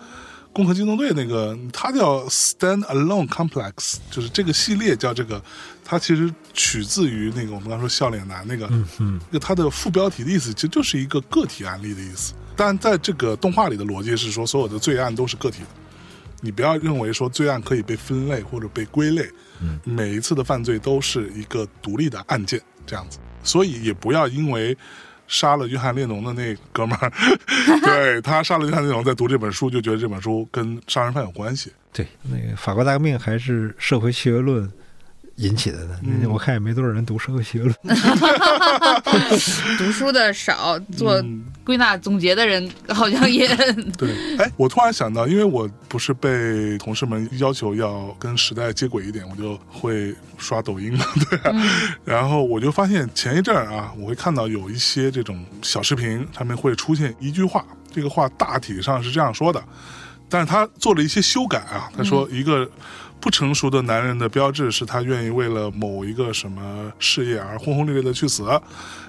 [0.51, 5.41] 攻壳机动队》那个，它叫 Stand Alone Complex，就是这个系列叫这个，
[5.85, 12.33] 它其实取自于那个我们刚说笑脸男那个，嗯嗯，那个它的副标题的意思其实就是一个个体案例的意思。
[12.57, 15.67] 但在这个动画里的逻辑是说，所有的罪案都是个体的，
[16.41, 19.29] 你不要认为说罪案可以被分类或者被归类，
[19.61, 24.75] 嗯每一次的犯罪都是一个独立的案件这样子，所以也不要因为。
[25.29, 27.11] 杀了约翰列侬的那哥们儿，
[27.83, 31.69] 对他杀了约翰列侬，在读这本书就觉得这本书跟杀人犯有关系。
[31.91, 34.71] 对，那个法国大革命还是社会契约论
[35.37, 35.95] 引起的呢。
[36.03, 37.73] 嗯我看也没多少人读社会学了。
[39.77, 43.47] 读书的少，做嗯归纳总结的人好像也
[43.97, 51.53] 对， 哎，我突然想到，因为我不是被同事们要求要跟时代接轨一点，我就会刷抖音嘛，对啊，
[52.05, 59.61] 然后我就发现前一阵儿啊，我会看到有一些这种小视频上面会出现一句话，这个话大体上是这样说的，
[60.29, 62.69] 但是他做了一些修改啊，他说一个。
[63.27, 68.45] 不成熟的男人的标志是他愿意为了某一个什么事业而轰轰烈烈的去死，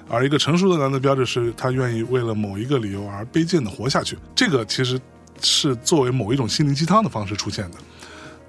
[0.08, 4.18] 而一个成熟的男人的标志是他愿意为了某一个理由而卑贱的活下去。
[4.34, 5.00] 这个其实
[5.40, 7.76] 是作为某一种心灵鸡汤的方式出现的。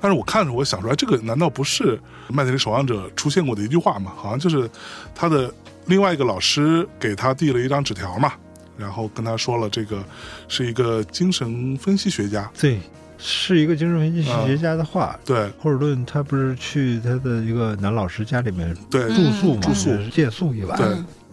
[0.02, 1.96] 但是我看着我想出来，这个难道不是
[2.30, 4.12] 《麦田里守望者》出现过的一句话吗？
[4.18, 4.68] 好像就是
[5.14, 5.54] 他的
[5.86, 8.34] 另外一个老师给他递了一张纸条嘛，
[8.76, 10.04] 然后跟他说了，这个
[10.48, 12.80] 是一个精神分析学家，对，
[13.20, 15.20] 是一个精神分析学家的话。
[15.26, 20.78] 对霍尔顿他不是去他的一个男老师家里面对，住宿嘛，住宿借宿一晚。
[20.78, 20.88] 对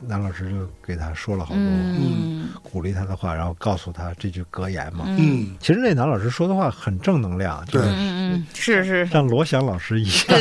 [0.06, 5.04] 男老师就给他说了好多嗯鼓励他的话，然后告诉他这句格言嘛。
[5.08, 10.40] 嗯，其实那男老师说的话很正能量，就对是嗯嗯，是是，像罗翔老师一样，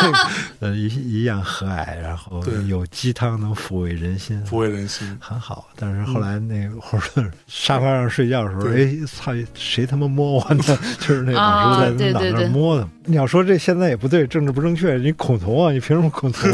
[0.60, 5.16] 呃一一样和蔼，然后有鸡汤能抚慰人心，抚慰人心。
[5.20, 5.68] 很好。
[5.76, 10.62] 但是后来那个霍尔顿沙发上睡觉的时候，对哎，操，谁他妈摸我呢？
[11.00, 12.86] 就是那老啊师在对脑袋摸他。
[13.06, 16.50] 你要说这现在也不对，政治不正确，你恐同啊，你凭什么恐同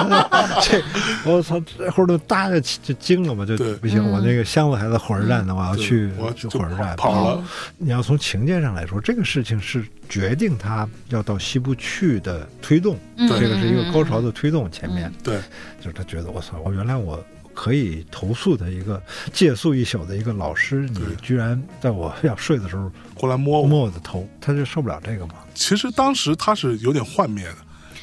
[0.00, 0.28] 啊？
[0.62, 0.80] 这
[1.24, 7.44] 我操，这霍尔顿大就就惊了嘛，就不行，我那个箱子还在火车站呢，我要去我要去火车站跑了。
[7.76, 14.70] 你要从情节上来说，这个事情是决定他要到西部去的推动，嗯这个是一个高潮的，推动。
[14.70, 15.40] 前面对，
[15.80, 17.24] 就是他觉得我操，我原来我
[17.54, 23.66] 可以投诉的一个借宿一宿的一个老师，你居然在我要睡的时候过来摸我。
[23.66, 25.34] 摸我的头，他就受不了这个嘛。
[25.54, 27.56] 其实当时他是有点幻灭的，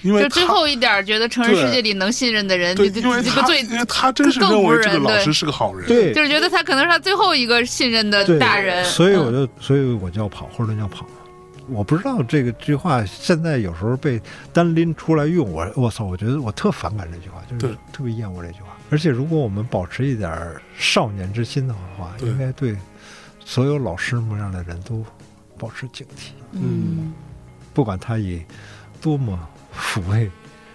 [0.06, 5.88] 因为就最后一点觉得成人世界里能信任的人，对，这因为他这这个最因为他真是更认为这个不是人对老师是个好人。
[5.88, 11.08] 对就是觉得他可能是他最后一个信任的大人，所以我嗯就所以我就要跑，或者要跑。
[11.68, 14.22] 我不知道这个句话现在有时候被
[14.54, 18.78] 单拎出来用，我我操，我觉得我特反感这句话，就是特别厌恶这句话。
[18.92, 22.78] 而且如果我们保持一点儿少年之心的话，应该对
[23.44, 25.04] 所有老师模样的人都
[25.58, 27.12] 保持警惕，嗯，
[27.74, 28.44] 不管他以
[29.02, 29.36] 多么
[29.80, 30.30] 抚慰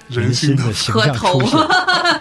[0.09, 1.57] 人心的心的形象合头出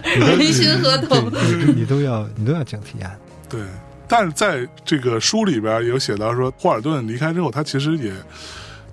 [0.03, 1.31] 现，人心合同，
[1.65, 3.11] 你你都要你都要警惕啊。
[3.49, 3.61] 对，
[4.07, 8.14] 但是在这个书里边有写到说，霍尔顿离开之后，他其实也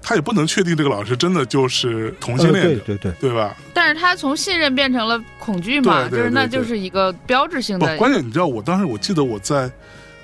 [0.03, 3.55] 他也不能确定这个老师真的就是同性呃恋者，对对对，对吧？
[3.75, 9.71] 但是他从信任变成了恐惧嘛，对对就是那就是一个标志性不，的，关键你知道，我当时我记得我在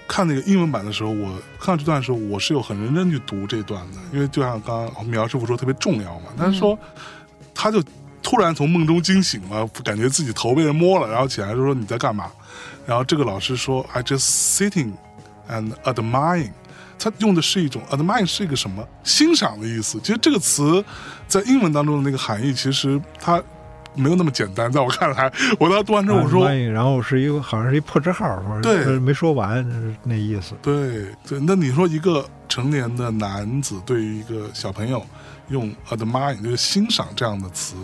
[0.09, 6.27] 看那个英文版的时候，我看到这段的时候，我是有很认真去读这段的，因为就像刚刚苗师傅说，特别重要嘛。
[6.39, 6.79] 他说，
[7.55, 7.83] 他就
[8.23, 12.31] 突然从梦中惊醒了，感觉自己头被人摸了，然后起来就说你在干嘛？
[12.87, 14.93] 然后这个老师说，I just sitting
[15.51, 16.51] and admiring。
[16.99, 19.99] 他用的是一种 admire 是一个什么欣赏的意思。
[20.01, 20.85] 其实这个词
[21.27, 23.43] 在英文当中的那个含义，其实它
[23.97, 24.71] 没有那么简单。
[24.71, 30.55] 在我看来，我当时读完之后，我说然后是一个好像是一破折号，说对是没说完是那意思。
[30.63, 35.05] 对对，那你说一个成年的男子对于一个小朋友
[35.49, 37.75] 用 admire 就是欣赏这样的词，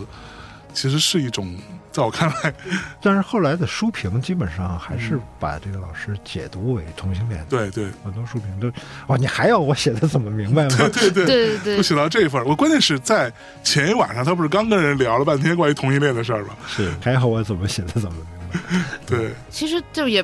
[0.73, 1.57] 其实是一种，
[1.91, 2.53] 在我看来，
[3.01, 8.71] 但是后来的书评基本上还是把这个老师解读为同性恋，对对很多书评都
[9.07, 10.75] 哇，你还要我写的怎么明白吗？
[10.93, 11.25] 对 对对。
[11.25, 13.31] 对对写到这一份儿，我关键是在
[13.63, 16.55] 前一晚上，他不是刚跟人聊了半天关于同性恋的事儿吗？
[16.67, 18.59] 是还好我怎么写的怎么明白？
[19.05, 20.23] 对，其实就也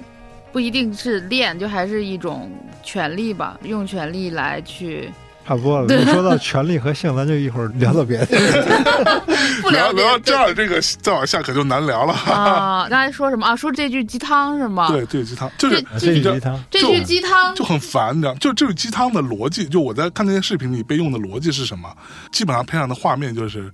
[0.51, 2.51] 不一定是恋，就还是一种
[2.83, 5.11] 权利吧，用权利来去
[5.47, 5.95] 差不多了。
[5.95, 8.25] 你说到权力和性，咱就一会儿聊到别的。
[9.61, 12.13] 不聊聊到这样，这个再往下可就难聊了。
[12.13, 12.87] 啊。
[12.89, 13.55] 刚才说什么啊？
[13.55, 14.87] 说这句鸡汤是吗？
[14.89, 21.89] 对，这句鸡汤就是这句鸡汤，这句鸡汤就很烦，你知道，就这句鸡汤的逻辑，就我在看那些视频里被用的逻辑是什么？
[22.31, 23.71] 基本上配上的画面就是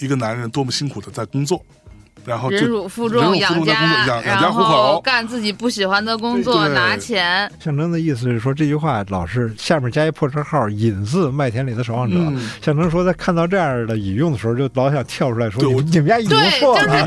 [0.00, 1.64] 一个男人多么辛苦的在工作，
[2.24, 7.50] 然后忍辱负重养家，养养家然糊口后干自己不喜欢的工作拿钱。
[7.62, 16.88] 象征的意思是说这句话老是下面加一破折号，引自《麦田里的守望者》嗯象征说在看到这样的引用的时候，就老想跳出来说：“对我你们你们家引用对，错就是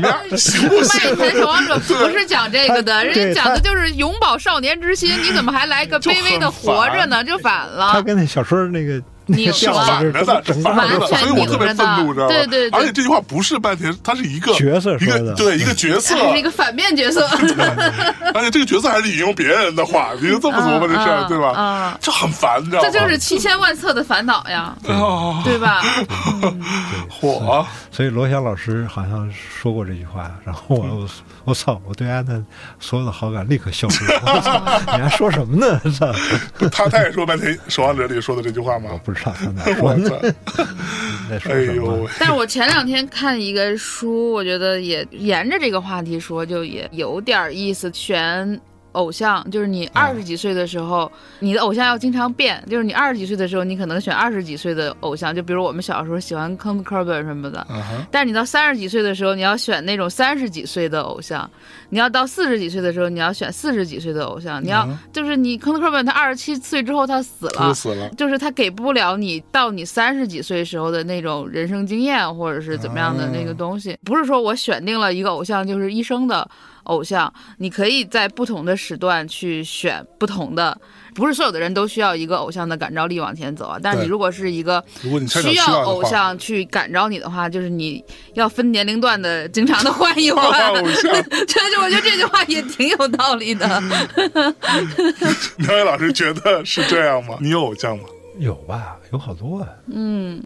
[0.88, 5.10] 麦田守望者 不是讲这个的，人家讲的就是永葆少年之心。
[5.22, 7.24] 你怎么还来个卑微的活着呢？
[7.24, 7.90] 就反了。
[7.92, 12.32] 他跟那小说那个拧调了子是反着的，整反着的，所以我特别愤怒，知道吗？
[12.32, 17.26] 对对对而且这句话不是半天，他是一个角色一个对一个角色，一个反面角色，
[18.34, 21.52] 而且这个角色还是引用别人的话，你就这么琢磨这事儿，嗯对吧？
[21.52, 22.88] 啊，这很烦，你知道吗？
[22.90, 25.82] 这就是七千万册的烦恼呀， 啊，对吧？
[27.08, 31.08] 火，所以罗翔老师好像说过这句话，然后我我
[31.44, 32.42] 我操，我对安的
[32.78, 34.82] 所有的好感立刻消失了。
[34.94, 35.80] 你还说什么呢？
[35.98, 36.12] 操，
[36.70, 38.90] 他他也说半天《守望者》里说的这句话吗？
[39.04, 40.64] 不知道他哪 我说呢，操！
[41.28, 47.90] 在说哎什么呦喂，但是我前两天看一个书，我觉得也沿着这个话题说，就也有点意思。
[47.92, 48.60] 选
[48.92, 51.10] 偶像，就是你二十几岁的时候，
[51.40, 52.62] 你的偶像要经常变。
[52.68, 57.66] 就是你二十几岁的时候，你可能选二十几岁的偶像，就比如我们小时候喜欢坑科本什么的。
[58.10, 61.48] 但是你到三十几岁的时候，你要选那种三十几岁的偶像；
[61.90, 64.62] 你要到四十几岁的时候，你要选四十几岁的偶像。
[64.62, 68.08] 你要、嗯就是你坑科本，他二十七岁之后他死了，死了。
[68.10, 73.96] 就是他给不了你到你三十几岁时候的那种人生经验，或者是怎么样的那个东西。
[74.04, 76.48] 不是说我选定了一个偶像就是一生的
[76.88, 80.78] 偶像，你可以在不同的时段去选不同的。
[81.14, 88.04] 不是所有的人都需要一个偶像的感召力往前走啊，但是你如果是一个如果你需需要偶像去感召你的话，就是你
[88.34, 90.68] 要分年龄段的，经常的换一换换。
[90.68, 91.12] 偶像，
[91.46, 93.66] 就是我觉得这句话也挺有道理的。
[95.58, 97.36] 苗伟老师觉得是这样吗？
[97.40, 98.04] 你有偶像吗？
[98.38, 98.96] 有吧？
[99.10, 100.40] 有好多啊，嗯，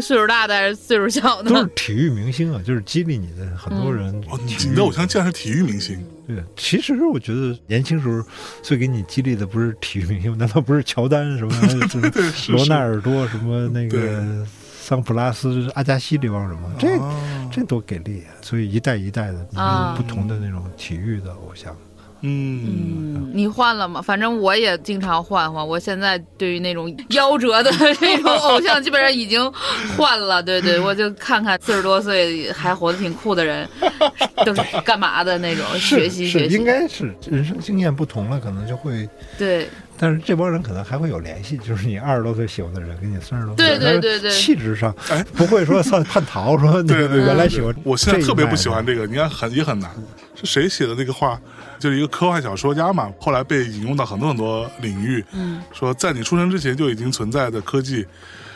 [0.00, 1.66] 岁数大的还是岁数小的都是？
[1.74, 4.14] 体育明星啊，就是激励你的很多人。
[4.30, 8.24] 哦，你你的偶像竟然是体育明星，对，其实我觉得年轻时候
[8.62, 11.54] 最给你激励的不是体育明星，难道不是乔丹什么
[12.48, 14.46] 罗纳尔多什么那个
[14.80, 16.72] 桑普拉斯、阿加西这帮人吗？
[16.78, 18.32] 这哦这多给力啊！
[18.40, 21.76] 所以一代一代的你啊有不同的那种体育的偶像。
[22.22, 24.00] 嗯，嗯，你换了吗？
[24.00, 25.66] 反正我也经常换换。
[25.66, 27.70] 我现在对于那种夭折的
[28.00, 29.52] 那种 偶像，基本上已经
[29.96, 30.42] 换了。
[30.42, 33.68] 对对，我就看看四十多岁还活得挺酷的人，
[34.46, 36.54] 都是干嘛的那种，学习学习。
[36.54, 39.08] 应该是人生经验不同了，可能就会。
[39.36, 39.68] 对
[39.98, 47.74] 但是这帮人可能还会有联系，就是你二十多岁喜欢的人，跟你三十多岁，对对对对气质上哎不会说算叛逃，说那个对对对原来喜欢。
[47.84, 48.84] 我现在特别不喜欢。
[48.84, 49.90] 这个，你看很也很难。
[50.34, 51.38] 是谁写的那个话？
[51.82, 55.24] 就是一个科幻小说家嘛，后来被引用到很多很多领域。
[55.32, 58.06] 嗯，说在你出生之前就已经存在的科技，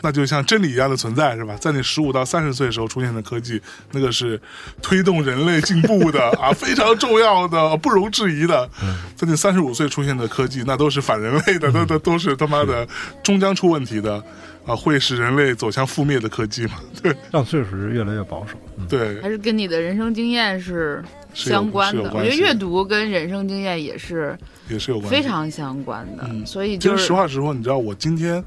[0.01, 1.55] 那就像真理一样的存在，是吧？
[1.59, 3.61] 在你十五到三十岁时候出现的科技，
[3.91, 4.39] 那个是
[4.81, 8.69] 推动人类进步的啊， 非常重要的，不容置疑的。
[9.15, 12.87] 在你三十五岁出现的科技，那都是反人类的，那都都是他妈的
[13.23, 14.23] 终将出问题的
[14.65, 16.73] 啊，会使人类走向覆灭的科技嘛？
[17.01, 18.53] 对让岁数是越来越保守。
[18.77, 21.03] 嗯对还，是跟你的人生经验是
[21.33, 22.03] 相关的。
[22.13, 24.37] 我觉得阅读跟人生经验也是
[24.69, 25.09] 也是有关。
[25.09, 28.41] 非常相关的，嗯所以其实就是实话实说，你知道，我今天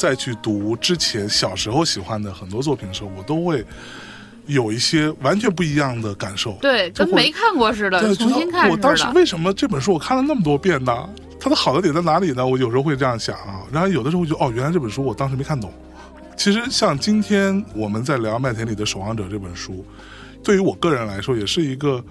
[0.00, 3.62] 再去读之前小时候喜欢的很多作品的时候，我都会
[4.46, 6.56] 有一些完全不一样的感受。
[6.62, 9.06] 对，跟没看过似的，对，重新看我当时。
[9.14, 11.06] 为什么这本书我看了那么多遍呢？
[11.38, 12.46] 它的好的点在哪里呢？
[12.46, 15.70] 我有时候会这样想啊，然后有的时候就哦，原来这本书我当时没看懂。
[16.34, 19.84] 其实像今天我们在聊《麦田里的守望者》这本书，
[20.42, 22.02] 对于我个人来说，也是一个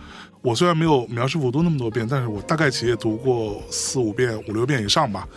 [0.44, 5.28] 我虽然没有苗师傅读那么多遍，但是我大概其也读过四五遍、五六遍以上吧。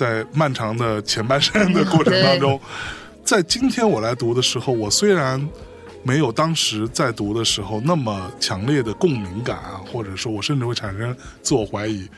[0.00, 2.58] 在漫长的前半生的过程当中，
[3.22, 5.46] 在今天我来读的时候，我虽然
[6.02, 12.08] 没有当时在读的时候那么强烈的共鸣感啊，或者说我甚至会产生自我怀疑，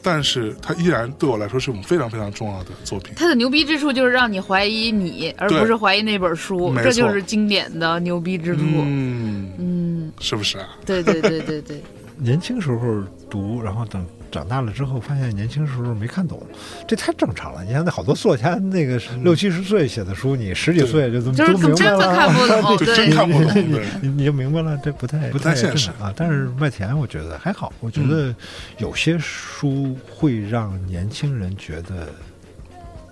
[0.00, 3.12] 但是它依然对我来说是一种非常非常重要的作品。
[3.16, 8.62] 它的牛逼之处就是让你怀疑你，而不是怀疑那本书，这就是经典的牛逼之处。
[8.64, 10.68] 嗯，嗯，是不是啊？
[10.86, 11.82] 对对对对对，
[12.16, 16.42] 年轻时候读，然后等长大了之后，发现年轻时候没看懂，
[16.88, 17.62] 这太正常了。
[17.64, 23.52] 你看那好多作家，那个六七十岁写的书，你十几岁就都就是都明白了，看不懂 就对真看不懂。
[23.54, 26.12] 你对，你你就明白了，这不太不太现实啊。
[26.16, 28.34] 但是麦田，我觉得还好，我觉得
[28.78, 32.08] 有些书会让年轻人觉得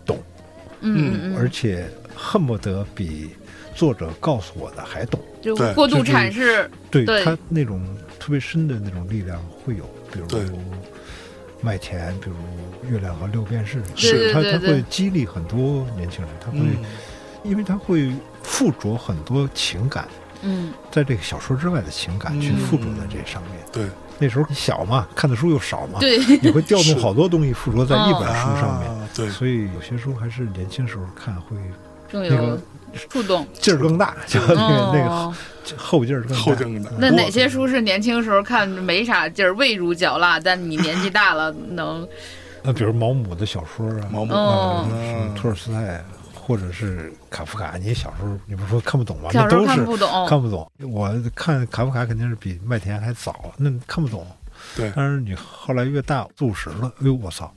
[0.05, 0.19] 懂，
[0.81, 3.31] 嗯而且恨不得比
[3.77, 5.21] 作者告诉我的还懂。
[5.41, 7.81] 就对过度就是阐释，对对他那种
[8.19, 10.41] 特别深的那种力量会有，比如对
[11.63, 14.33] 麦田，比如月亮和六便士，是。
[14.33, 16.85] 他他对对对会激励很多年轻人，他会，嗯，
[17.45, 18.13] 因为他会
[18.43, 20.09] 附着很多情感，
[20.43, 20.73] 嗯。
[20.91, 23.53] 在这个小说之外的情感去嗯附着在这上面。
[23.73, 23.87] 对，
[24.19, 31.57] 那时候小嘛，看的书又少嘛，对，你会调动好多东西附着在一本书上面，啊对，所以有些书还是年轻时候看会
[32.11, 32.61] 更有那个
[33.09, 33.47] 触动。
[33.53, 35.35] 劲儿更大，就那个那个哦，
[35.77, 36.39] 后劲儿更大。
[36.39, 36.91] 后劲更大。
[36.99, 42.07] 那哪些书是年轻时候看没啥劲儿，味如嚼蜡，但你年纪大了能
[42.63, 46.03] 那比如毛姆的小说啊，毛姆哦嗯托尔斯泰
[46.35, 49.31] 或者是卡夫卡，你小时候你不是说看不懂吗？
[49.33, 50.27] 小时候那都是看不懂？
[50.29, 50.71] 看不懂。
[50.91, 54.27] 我看卡夫卡肯定是比麦田还早，那看不懂。
[54.77, 57.53] 对，但是你后来越大，四五十了，哎呦我操，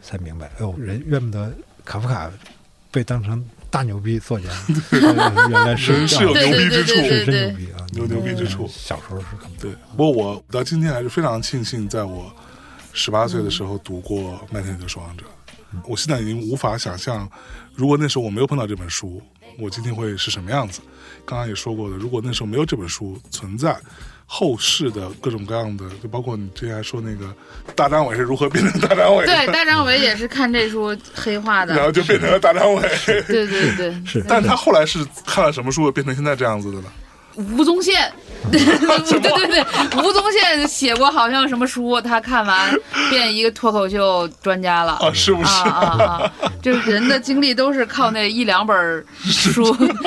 [0.00, 1.52] 才明白，哎呦人怨不得
[1.84, 2.30] 卡夫卡
[2.90, 4.48] 被当成大牛逼作家，
[4.90, 6.94] 呃 原来是是有牛逼之处。
[6.94, 8.66] 是真牛逼啊，有牛逼之处。
[8.68, 9.60] 小时候是看不。
[9.60, 12.32] 对，不过我到今天还是非常庆幸，在我
[12.92, 15.24] 十八岁的时候读过《麦田里的守望者》。
[15.86, 17.30] 我现在已经无法想象，
[17.74, 19.20] 如果那时候我没有碰到这本书，
[19.58, 20.80] 我今天会是什么样子。
[21.24, 23.76] 刚刚也说过的，如果那时候没有这本书存在，
[24.24, 27.34] 后世的各种各样的，就包括你之前还说那个
[27.74, 31.84] 大张伟是如何变成大张伟的，对，大张伟也是看这书黑化的 然。
[31.84, 32.82] 后就变成了大张伟。
[33.04, 36.92] 对对对， 是但他后来是看了什么书变成现在这样子的呢？
[37.38, 38.12] 吴宗宪，
[38.50, 39.64] 对对对，
[39.96, 42.74] 吴宗宪写过好像什么书，他看完
[43.10, 44.94] 变一个脱口秀专家了。
[44.94, 45.48] 啊，是不是？
[45.48, 46.32] 啊啊啊！
[46.60, 49.64] 就是人的经历都是靠那一两本书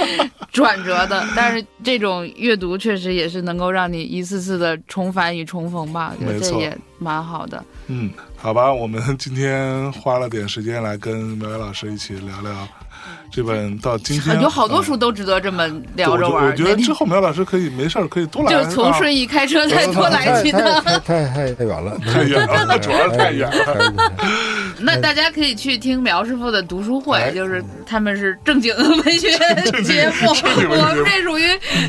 [0.52, 7.64] 转折的，但是这种阅读确实也是能够让你一次次的重返与重逢吧，我觉得这也蛮好的。
[7.88, 12.68] 嗯，好吧，我们今天花了点时间来跟苗苗老师一起聊聊
[13.32, 16.52] 这本到今天 有好多呃书都值得这么聊着玩儿。
[16.52, 20.62] 我觉得之后苗老师可以没事儿可以多来，就从啊顺义开车再 多来几趟。
[20.84, 24.14] 太太太太远了，太远了主要是太远了。
[24.80, 31.46] 那大家可以去听苗师傅的读书会，哎就是他们是正经文学节目，正经文学节目我们这属于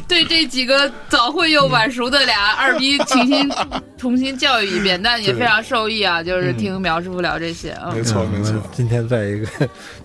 [0.07, 3.51] 对这几个早会又晚熟的俩二逼重新
[3.97, 7.91] 重新教育一遍，但也非常受益啊，就是听苗师傅聊这些啊。
[7.95, 9.47] 没错嗯没错今天在一个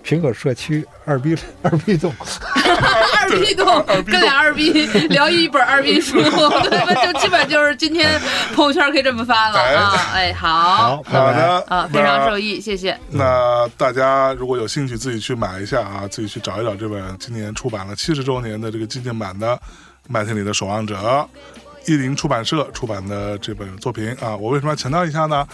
[0.05, 2.13] 苹果社区二逼二逼洞，
[3.21, 8.19] 二逼洞 跟俩二逼聊一本二逼书， 对，就基本就是今天
[8.53, 9.95] 朋友圈可以这么发了啊！
[10.13, 10.49] 哎，好
[10.97, 11.19] 好，拜拜。
[11.19, 12.99] 好的啊，非常受益，谢谢。
[13.09, 19.55] 那大家如果有兴趣，自己去买一下啊，自己去找一找这本今年出版了七十周年的这个纪念版的
[20.09, 20.95] 《麦田里的守望者》，
[21.89, 24.35] 译林出版社出版的这本作品啊。
[24.35, 25.47] 我为什么要强调一下呢？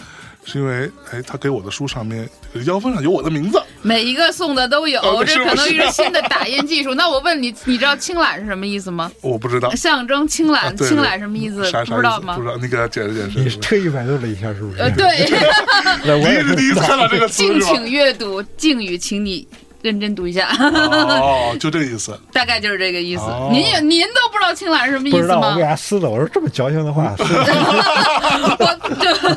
[0.44, 2.28] 是因为哎，他给我的书上面
[2.66, 6.94] 腰封上有我的名字，每一个送的都有哦，这可能是新的打印技术。
[6.94, 9.10] 那我问你，你知道青懒是什么意思吗？
[9.22, 9.74] 我不知道。
[9.74, 11.64] 象征青啊览，对青览什么意思？
[11.64, 12.42] 啥啥不知道吗不？
[12.42, 13.56] 知道，你给他解释解释你释。
[13.58, 14.80] 特意百度了一下，是不是？
[14.80, 15.28] 呃，对，
[16.04, 17.60] 那我第一也 是第一次看到这个词敬？
[17.60, 19.46] 请阅读，敬语，请你
[19.84, 22.18] 认真读一下，哦，就这个意思。
[22.32, 23.50] 大概就是这个意思哦。
[23.52, 25.62] 您也您都不知道青兰是什么意思不知道，我吗给？
[25.62, 26.08] 他撕了。
[26.08, 28.78] 我说这么矫情的话， 我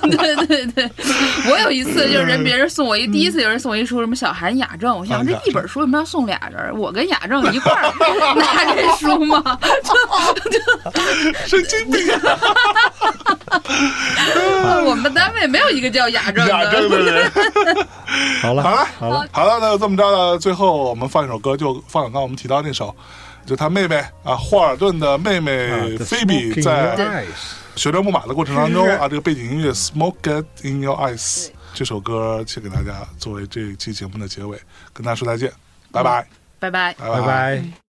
[0.07, 0.89] 对对对对，
[1.51, 6.73] 我有一次就是人别人送我一，第一次有人送我一书，什么小韩雅正，我想这一本书为什么要送俩人？
[6.79, 7.91] 我跟雅正一块儿
[8.35, 9.59] 拿这书吗？
[11.45, 12.07] 神经病，
[14.85, 17.29] 我们单位没有一个叫雅正雅正的。
[18.41, 20.39] 好了，好了好了，好了，那就这么着呢。
[20.39, 22.95] 最后我们放一首歌，就放刚刚我们提到那首，
[23.45, 27.26] 就他妹妹啊，霍尔顿的妹啊妹菲比在
[27.76, 34.59] 旋转木马的过程当中啊，这个背景音乐《Smoke It in Your Eyes》这首歌，献给大家作为这一期节目的结尾，
[34.93, 35.51] 跟大家说再见，
[35.91, 36.27] 拜拜，
[36.59, 36.93] 拜拜。
[36.93, 37.86] 拜拜拜。